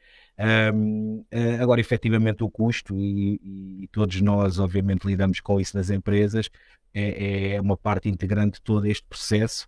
[0.74, 1.26] Um,
[1.60, 6.50] agora, efetivamente, o custo, e, e, todos nós, obviamente, lidamos com isso nas empresas,
[6.94, 9.68] é, é uma parte integrante de todo este processo.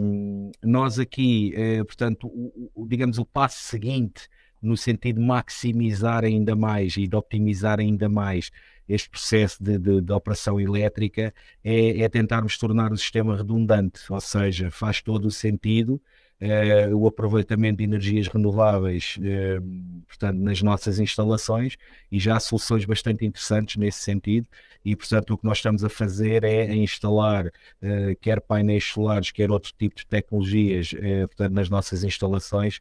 [0.00, 4.28] Um, nós aqui, uh, portanto, o, o, digamos, o passo seguinte,
[4.60, 8.50] no sentido de maximizar ainda mais e de optimizar ainda mais
[8.92, 11.32] este processo de, de, de operação elétrica,
[11.62, 16.00] é, é tentarmos tornar o sistema redundante, ou seja, faz todo o sentido
[16.40, 21.76] uh, o aproveitamento de energias renováveis, uh, portanto, nas nossas instalações
[22.10, 24.48] e já há soluções bastante interessantes nesse sentido.
[24.84, 29.50] E, portanto, o que nós estamos a fazer é instalar uh, quer painéis solares, quer
[29.50, 30.94] outro tipo de tecnologias,
[31.28, 32.80] portanto, nas nossas instalações.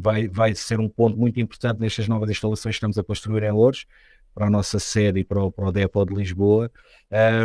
[0.00, 3.50] vai, vai ser um ponto muito importante nestas novas instalações que estamos a construir em
[3.50, 3.86] Louros,
[4.40, 6.72] para a nossa sede e para o, para o Depot de Lisboa,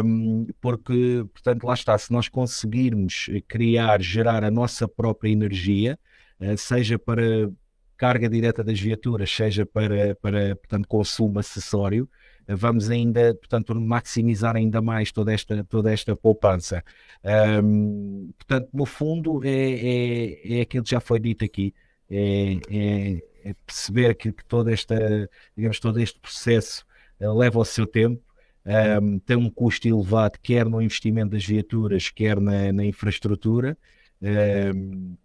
[0.02, 6.00] um, porque, portanto, lá está, se nós conseguirmos criar, gerar a nossa própria energia,
[6.40, 7.52] uh, seja para
[7.98, 12.08] carga direta das viaturas, seja para, para portanto, consumo acessório,
[12.48, 16.82] uh, vamos ainda, portanto, maximizar ainda mais toda esta, toda esta poupança.
[17.62, 21.74] Um, portanto, no fundo, é, é, é aquilo que já foi dito aqui,
[22.10, 26.84] é, é é perceber que, que toda esta, digamos, todo este processo
[27.22, 28.22] uh, leva o seu tempo,
[28.66, 33.78] um, ehm, tem um custo elevado, quer no investimento das viaturas, quer na, na infraestrutura,
[34.20, 35.18] um, ehm,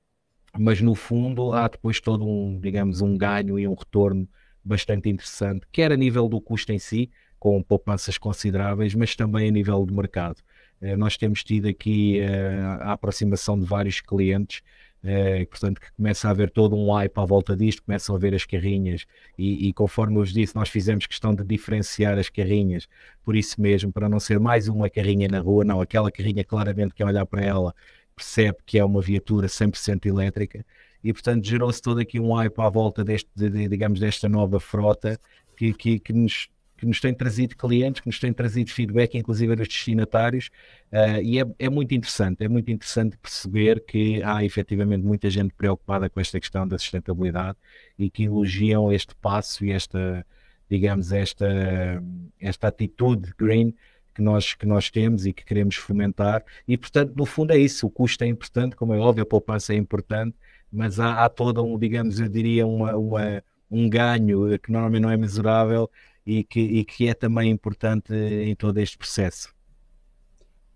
[0.59, 4.29] mas no fundo há depois todo um, digamos, um ganho e um retorno
[4.63, 9.51] bastante interessante, quer a nível do custo em si, com poupanças consideráveis, mas também a
[9.51, 10.43] nível de mercado.
[10.83, 14.61] Uh, nós temos tido aqui uh, a aproximação de vários clientes
[15.03, 18.35] é, portanto, que começa a haver todo um hype à volta disto, começam a ver
[18.35, 19.07] as carrinhas.
[19.39, 22.87] E, e, conforme eu vos disse, nós fizemos questão de diferenciar as carrinhas,
[23.25, 26.95] por isso mesmo, para não ser mais uma carrinha na rua, não, aquela carrinha claramente
[26.95, 27.75] quem olhar para ela
[28.15, 30.65] percebe que é uma viatura 100% elétrica.
[31.03, 34.61] E portanto gerou-se todo aqui um hype à volta deste, de, de, digamos, desta nova
[34.61, 35.19] frota
[35.57, 36.49] que, que, que nos
[36.81, 40.49] que nos tem trazido clientes, que nos tem trazido feedback, inclusive dos destinatários,
[40.91, 45.53] uh, e é, é, muito interessante, é muito interessante perceber que há efetivamente muita gente
[45.53, 47.59] preocupada com esta questão da sustentabilidade
[47.99, 50.27] e que elogiam este passo e esta,
[50.71, 52.03] digamos, esta,
[52.41, 53.75] esta atitude green
[54.15, 57.87] que nós, que nós temos e que queremos fomentar, e portanto, no fundo é isso,
[57.87, 60.35] o custo é importante, como é óbvio, a poupança é importante,
[60.73, 65.11] mas há, há todo um, digamos, eu diria, uma, uma um ganho que normalmente não
[65.11, 65.91] é mesurável
[66.31, 69.53] e que, e que é também importante em todo este processo.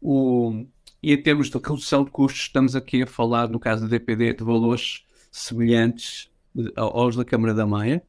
[0.01, 0.67] O,
[1.01, 4.35] e em termos de redução de custos, estamos aqui a falar, no caso da DPD,
[4.35, 6.29] de valores semelhantes
[6.75, 8.03] aos da Câmara da Maia?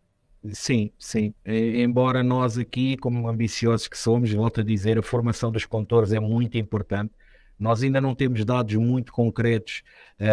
[0.54, 1.34] Sim, sim.
[1.46, 6.20] Embora nós aqui, como ambiciosos que somos, volto a dizer, a formação dos condutores é
[6.20, 7.14] muito importante
[7.60, 9.82] nós ainda não temos dados muito concretos,
[10.20, 10.26] um,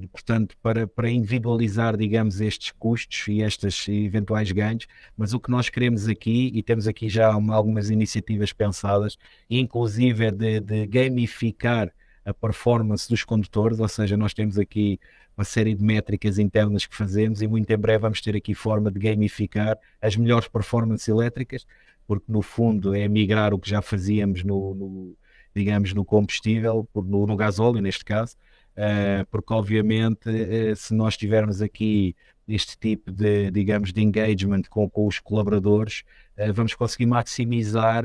[0.00, 4.86] ehm, portanto, para, para individualizar, digamos, estes custos e estes eventuais ganhos,
[5.16, 9.16] mas o que nós queremos aqui, e temos aqui já algumas iniciativas pensadas,
[9.48, 11.92] inclusive é de, de gamificar
[12.24, 14.98] a performance dos condutores, ou seja, nós temos aqui
[15.36, 18.90] uma série de métricas internas que fazemos e muito em breve vamos ter aqui forma
[18.90, 21.66] de gamificar as melhores performances elétricas,
[22.06, 25.16] porque no fundo é migrar o que já fazíamos no, no
[25.56, 28.36] digamos, no combustível, no, no gasóleo neste caso,
[28.76, 32.14] uh, porque obviamente uh, se nós tivermos aqui
[32.46, 36.04] este tipo de, digamos, de engagement com, com os colaboradores,
[36.38, 38.04] uh, vamos conseguir maximizar,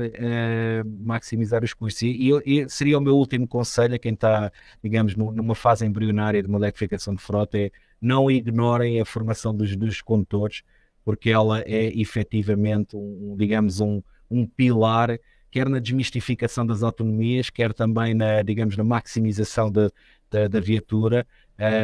[1.04, 2.02] maximizar os custos.
[2.02, 4.50] E, e, seria o meu último conselho a quem está,
[4.82, 9.76] digamos, numa fase embrionária de uma eletrificação de frota, é não ignorem a formação dos,
[9.76, 10.62] dos condutores,
[11.04, 15.18] porque ela é efetivamente, um, digamos, um, um pilar
[15.52, 19.92] quer na desmistificação das autonomias, quer também na, digamos, na maximização de,
[20.30, 21.26] de, da viatura.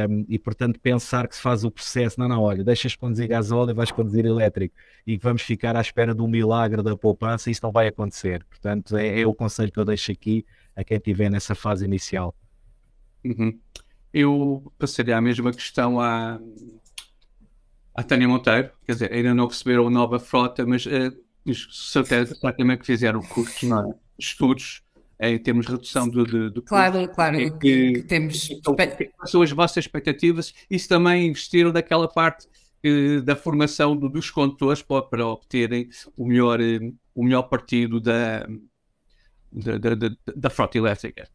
[0.09, 3.71] Um, e portanto pensar que se faz o processo, não, não, olha, deixas conduzir gasóleo
[3.71, 4.75] e vais conduzir elétrico
[5.07, 8.43] e vamos ficar à espera do milagre da poupança, isso não vai acontecer.
[8.45, 10.45] Portanto, é, é o conselho que eu deixo aqui
[10.75, 12.35] a quem estiver nessa fase inicial.
[13.23, 13.57] Uhum.
[14.13, 16.41] Eu passaria a mesma questão à,
[17.95, 21.15] à Tânia Monteiro, quer dizer, ainda não receberam a nova frota, mas uh,
[21.55, 23.95] certeza certamente que fizeram cursos, não é?
[24.19, 24.83] estudos
[25.21, 27.15] em termos de redução do, do, do claro, custo.
[27.15, 28.51] Claro, que, que temos.
[28.51, 28.77] Então,
[29.27, 32.47] são as vossas expectativas e se também investiram naquela parte
[32.83, 38.01] eh, da formação do, dos condutores para, para, obterem o melhor, eh, o melhor partido
[38.01, 38.47] da,
[39.53, 41.29] da, da, da frota elétrica.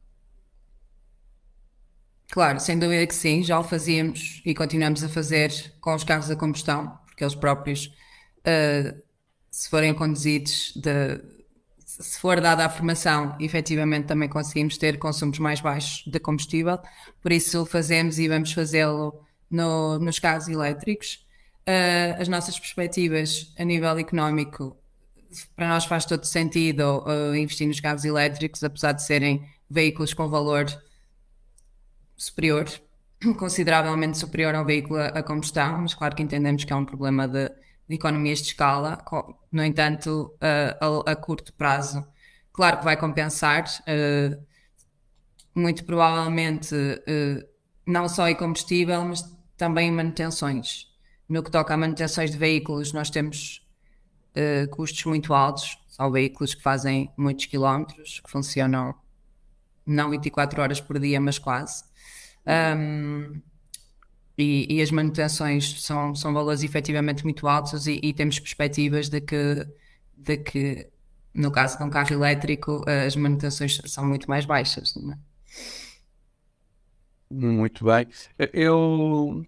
[2.31, 5.51] Claro, sem dúvida que sim, já o fazíamos e continuamos a fazer
[5.81, 7.87] com os carros a combustão, porque eles próprios,
[8.39, 8.99] uh,
[9.53, 11.21] se forem conduzidos, de,
[11.85, 16.79] se for dada a formação, efetivamente também conseguimos ter consumos mais baixos de combustível,
[17.21, 19.13] por isso o fazemos e vamos fazê-lo
[19.51, 21.23] no, nos carros elétricos.
[21.67, 24.75] Uh, as nossas perspectivas a nível económico,
[25.55, 30.27] para nós faz todo sentido uh, investir nos carros elétricos, apesar de serem veículos com
[30.27, 30.65] valor
[32.17, 32.65] superior,
[33.37, 37.51] consideravelmente superior ao veículo a combustão, mas claro que entendemos que é um problema de,
[37.93, 39.03] de economias de escala.
[39.51, 42.05] No entanto, a, a, a, curto prazo,
[42.51, 44.43] claro que vai compensar, uh,
[45.55, 47.47] muito provavelmente uh,
[47.85, 49.23] não só em combustível, mas
[49.55, 50.87] também em manutenções.
[51.29, 53.65] No que toca a manutenções de veículos, nós temos
[54.35, 55.77] uh, custos muito altos.
[55.87, 58.95] São veículos que fazem muitos quilómetros, que funcionam
[59.85, 61.83] não 24 horas por dia, mas quase.
[62.47, 63.39] Um,
[64.37, 69.21] e, e, as manutenções são, são valores efetivamente muito altos e, e, temos perspectivas de
[69.21, 69.67] que,
[70.17, 70.87] de que,
[71.33, 74.95] no caso de um carro elétrico, as manutenções são muito mais baixas.
[74.97, 75.17] É?
[77.29, 78.07] Muito bem.
[78.51, 79.45] Eu,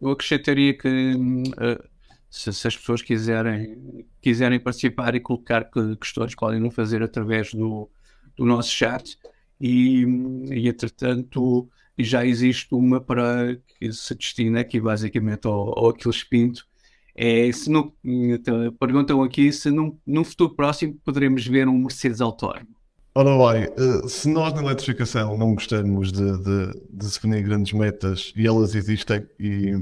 [0.00, 1.88] eu acrescentaria que uh,
[2.30, 5.68] se, se, as pessoas quiserem, quiserem participar e colocar
[6.00, 7.90] questões, podem não fazer através do,
[8.36, 9.18] do nosso chat
[9.60, 10.04] e,
[10.50, 11.68] e entretanto
[12.04, 16.66] já existe uma para que se destina aqui basicamente ao, ao Aquiles Pinto.
[17.14, 22.20] É, se não, então, perguntam aqui se num, num futuro próximo poderemos ver um Mercedes
[22.20, 22.78] autónomo.
[23.12, 28.32] Ora bem, eh, se nós na eletrificação não gostamos de, de, de definir grandes metas
[28.36, 29.72] e elas existem, e,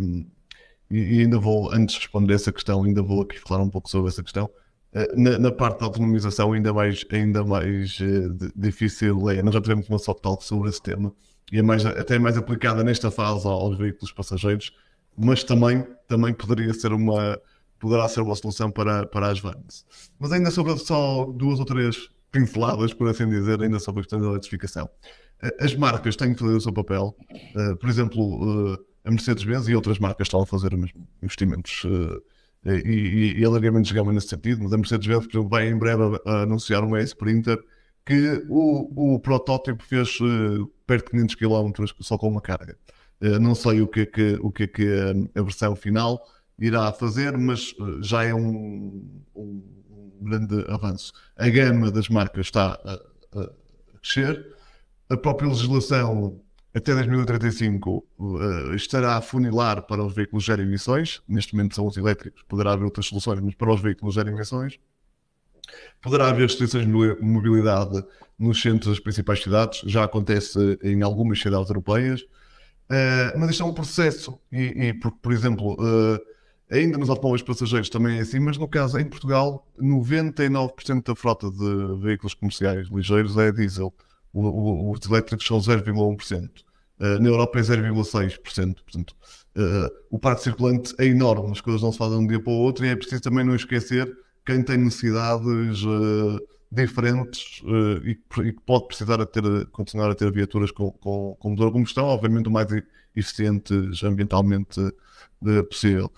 [0.91, 4.09] e, ainda vou, antes de responder essa questão, ainda vou aqui falar um pouco sobre
[4.09, 4.49] essa questão.
[4.95, 9.61] Eh, na, na, parte da autonomização ainda mais, ainda mais uh, difícil é, nós já
[9.61, 11.13] tivemos uma soft talk sobre esse tema
[11.53, 14.73] e é mais, até mais aplicada nesta fase aos veículos passageiros,
[15.17, 17.41] mas também, também poderia ser uma,
[17.79, 19.87] poderá ser uma solução para, para as vans.
[20.19, 24.21] Mas ainda sobre só duas ou três pinceladas, por assim dizer, ainda sobre a questão
[24.21, 24.91] da eletrificação.
[25.43, 27.17] Eh, as marcas têm que fazer o seu papel,
[27.81, 31.85] por exemplo, a Mercedes-Benz e outras marcas estão a fazer mesmo investimentos
[32.65, 36.83] e, e, e alargamentos de gama nesse sentido, mas a Mercedes-Benz vai em breve anunciar
[36.83, 37.59] um E-Sprinter
[38.05, 42.77] que o, o protótipo fez uh, perto de 500 km só com uma carga.
[43.21, 44.87] Uh, não sei o que é que, o que, é que
[45.35, 46.23] a, versão final
[46.59, 49.63] irá fazer, mas uh, já é um, um,
[50.21, 51.13] grande avanço.
[51.37, 53.51] A gama das marcas está a, a
[54.01, 54.55] crescer,
[55.09, 56.41] a própria legislação
[56.77, 61.23] até 2035 uh, estará a funilar para os veículos zero emissões.
[61.27, 64.79] Neste momento são os elétricos, poderá haver outras soluções, mas para os veículos zero emissões.
[66.01, 68.05] Poderá haver restrições de mobilidade
[68.39, 73.67] nos centros das principais cidades, já acontece em algumas cidades europeias, uh, mas isto é
[73.67, 76.21] um processo, e, e por, por, exemplo, uh,
[76.71, 81.51] ainda nos automóveis passageiros também é assim, mas no caso em Portugal, 99% da frota
[81.51, 83.93] de veículos comerciais ligeiros é diesel,
[84.33, 86.51] o, o, os elétricos são 0,1%.
[86.99, 88.77] Uh, na Europa é 0,6%.
[88.83, 89.15] Portanto,
[90.11, 92.57] o parque circulante é enorme, as coisas não se fazem de um dia para o
[92.57, 94.07] outro e é preciso também não esquecer
[94.47, 96.41] quem tem necessidades uh,
[96.71, 97.63] diferentes
[98.05, 101.73] e, que pode precisar de ter, continuar a ter viaturas com, com, com motor a
[101.73, 102.67] combustão, obviamente o mais
[103.15, 104.81] eficientes ambientalmente
[105.69, 106.11] possível.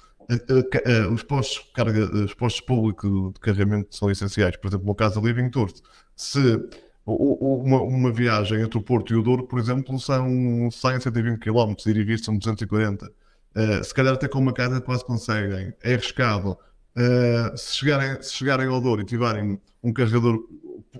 [1.13, 4.57] Os postos, carga, os postos públicos de carregamento são essenciais.
[4.57, 5.71] Por exemplo, no caso da Living Tour,
[6.15, 6.61] se
[7.07, 11.75] uma, uma, viagem entre o Porto e o Douro, por exemplo, são 100, 120 km,
[11.87, 13.07] ir e vir são 240.
[13.07, 15.73] Uh, se calhar até com uma carga quase conseguem.
[15.83, 16.59] É arriscado.
[16.97, 20.39] Uh, se, chegarem, se chegarem ao Douro e tiverem um carregador,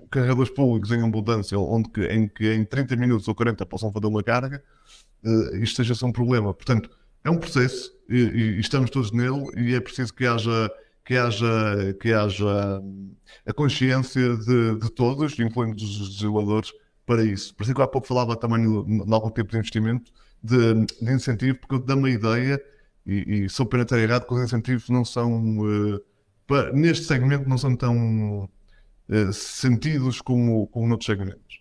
[0.09, 4.07] carregadores públicos em abundância, onde que, em que em 30 minutos ou 40 possam fazer
[4.07, 4.63] uma carga,
[5.23, 6.53] uh, isto seja ser um problema.
[6.53, 6.89] Portanto,
[7.23, 10.71] é um processo e, e, estamos todos nele e é preciso que haja
[11.09, 16.71] que haja, que haja hum, a consciência de, de todos, incluindo os desenvolvedores,
[17.03, 17.55] para isso.
[17.55, 20.11] Por isso que há pouco falava também de algum tipo de investimento,
[20.43, 22.61] de, de incentivo, porque dá uma ideia,
[23.11, 26.01] e, e errado, que os incentivos não são, uh,
[26.45, 31.59] para, neste segmento, não são tão uh, sentidos como, como noutros segmentos.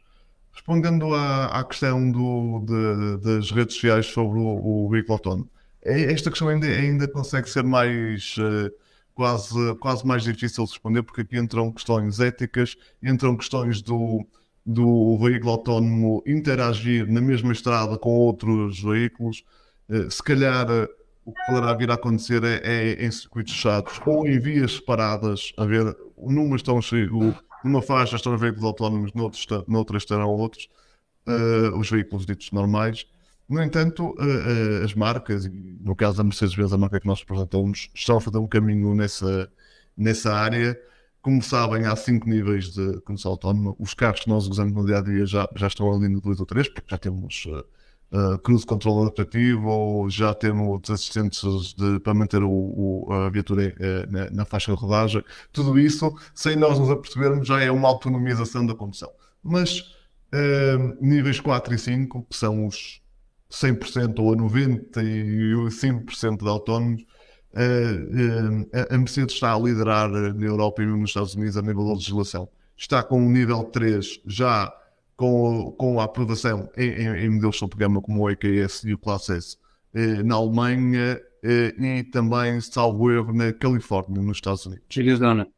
[0.53, 5.51] Respondendo à, à questão do, de, das redes sociais sobre o, veículo autónomo,
[5.83, 8.37] é, esta questão ainda, ainda consegue ser mais.
[8.37, 8.71] Uh,
[9.19, 14.25] quase, quase mais difícil de responder, porque aqui entram questões éticas, entram questões do,
[14.65, 19.43] do veículo autónomo interagir na mesma estrada com outros veículos.
[19.89, 20.89] Eh, se calhar eh,
[21.29, 25.53] o que poderá vir a acontecer é, é em circuitos fechados ou em vias separadas,
[25.59, 26.81] a ver, numa estão
[27.63, 29.13] numa faixa estão veículos autónomos,
[29.67, 30.71] noutra estarão outros,
[31.27, 33.07] uh, os veículos ditos normais.
[33.47, 37.91] No entanto, uh, uh, as marcas, no caso da Mercedes-Benz, a marca que nós representamos,
[37.95, 39.51] estão a fazer um caminho nessa,
[39.95, 40.81] nessa área.
[41.21, 43.75] Como sabem, há cinco níveis de condução autónoma.
[43.79, 46.41] Os carros que nós usamos no dia a dia já, já estão ali no 2
[46.41, 47.47] ou 3, porque já temos
[48.13, 53.75] uh, uh, cruise control adaptativo, já temos assistentes de, para manter o, o, a viatura
[53.75, 55.23] uh, na, na, faixa de rodagem.
[55.53, 59.11] Tudo isso, sem nós nos apercebermos, já é uma autonomização da condução.
[59.43, 59.97] Mas
[61.01, 63.01] níveis 4 e 5, que são os
[63.51, 67.07] 100% ou a 95% de autónomos,
[68.91, 71.95] a Mercedes está a liderar na Europa e mesmo nos Estados Unidos a nível da
[71.95, 72.47] legislação.
[72.77, 74.71] Está com o nível 3 já
[75.19, 78.99] com, com a aprovação em, em, em modelos de programa como o EQS e o
[78.99, 79.57] Class S
[79.93, 84.87] eh, na Alemanha eh, e também, salvo erro, na Califórnia, nos Estados Unidos.
[84.97, 85.49] Arizona.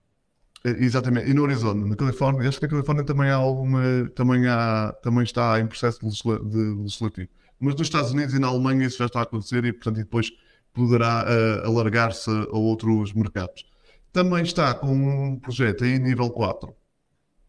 [0.65, 3.83] Eh, exatamente, e no Arizona, na Califórnia, acho que na Califórnia também há alguma,
[4.15, 7.29] também, há, também está em processo de legislativo.
[7.61, 10.05] Mas nos Estados Unidos e na Alemanha isso já está a acontecer e, portanto, e
[10.05, 10.33] depois
[10.73, 13.67] poderá uh, alargar-se a outros mercados.
[14.11, 16.80] Também está com um projeto em nível 4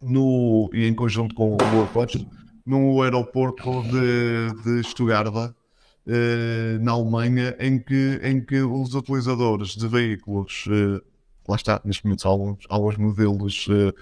[0.02, 2.26] no, e em conjunto com o aeroporto
[2.66, 5.54] no aeroporto de, de Stuttgart, uh,
[6.80, 11.02] na Alemanha, em que, em que os utilizadores de veículos uh,
[11.48, 13.94] lá está, neste momento alguns, alguns modelos uh,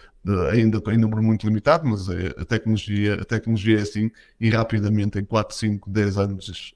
[0.51, 5.19] ainda em número muito limitado, mas uh, a, tecnologia, a tecnologia é assim e rapidamente
[5.19, 6.73] em 4, 5, 10 anos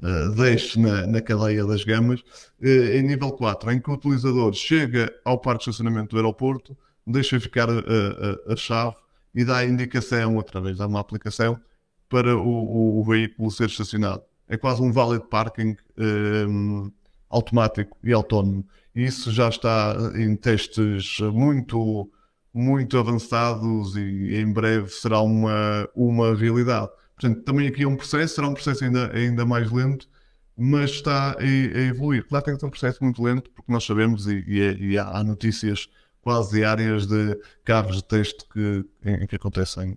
[0.00, 2.20] uh, na, na cadeia das gamas.
[2.60, 6.76] Uh, em nível 4, em que o utilizador chega ao parque de estacionamento do aeroporto,
[7.10, 8.96] deixa ficar a, a, a chave
[9.34, 11.60] e dá a indicação através de uma aplicação
[12.08, 14.22] para o, o, veículo ser estacionado.
[14.48, 16.90] É quase um valid parking um,
[17.28, 18.64] automático e autónomo
[18.98, 22.10] isso já está em testes muito,
[22.52, 26.90] muito avançados e em breve será uma, uma realidade.
[27.14, 30.08] Portanto, também aqui é um processo, será um processo ainda, ainda mais lento,
[30.56, 32.26] mas está a, a evoluir.
[32.26, 34.98] Claro, tem que ser um processo muito lento, porque nós sabemos e, e, é, e
[34.98, 35.88] há, notícias
[36.22, 39.96] quase diárias de carros de teste que, em, que acontecem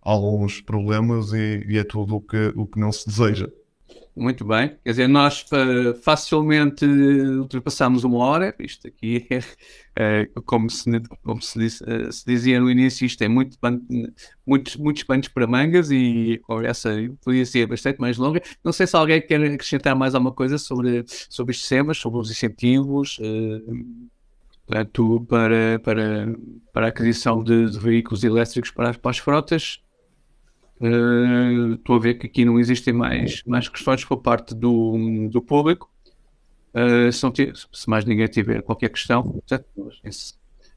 [0.00, 3.48] alguns problemas e, e, é tudo o que, o que não se deseja.
[4.14, 4.76] Muito bem.
[4.84, 8.54] Quer dizer, nós uh, facilmente ultrapassamos uma hora.
[8.58, 9.40] Isto aqui é,
[9.96, 10.90] é como, se,
[11.22, 13.56] como se, uh, se, dizia no início, isto é muito
[14.46, 16.90] muitos, muitos panos para mangas e a conversa
[17.24, 18.42] podia ser bastante mais longa.
[18.62, 22.30] Não sei se alguém quer acrescentar mais alguma coisa sobre, sobre estes temas, sobre os
[22.30, 23.18] incentivos.
[24.66, 26.34] Portanto, para, para,
[26.72, 29.82] para a aquisição de, de veículos elétricos para, para as frotas,
[30.82, 35.40] Uh, estou a ver que aqui não existem mais, mais questões por parte do, do
[35.40, 35.88] público.
[36.74, 39.64] Uh, se, se, mais ninguém tiver qualquer questão, portanto,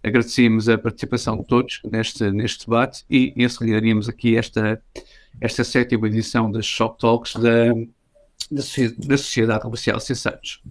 [0.03, 4.79] agradecemos a participação de todos neste, neste debate e encerraríamos aqui esta,
[5.41, 8.61] esta sétima edição das Shop Talks da, da,
[9.07, 10.61] da Sociedade Comercial Santos.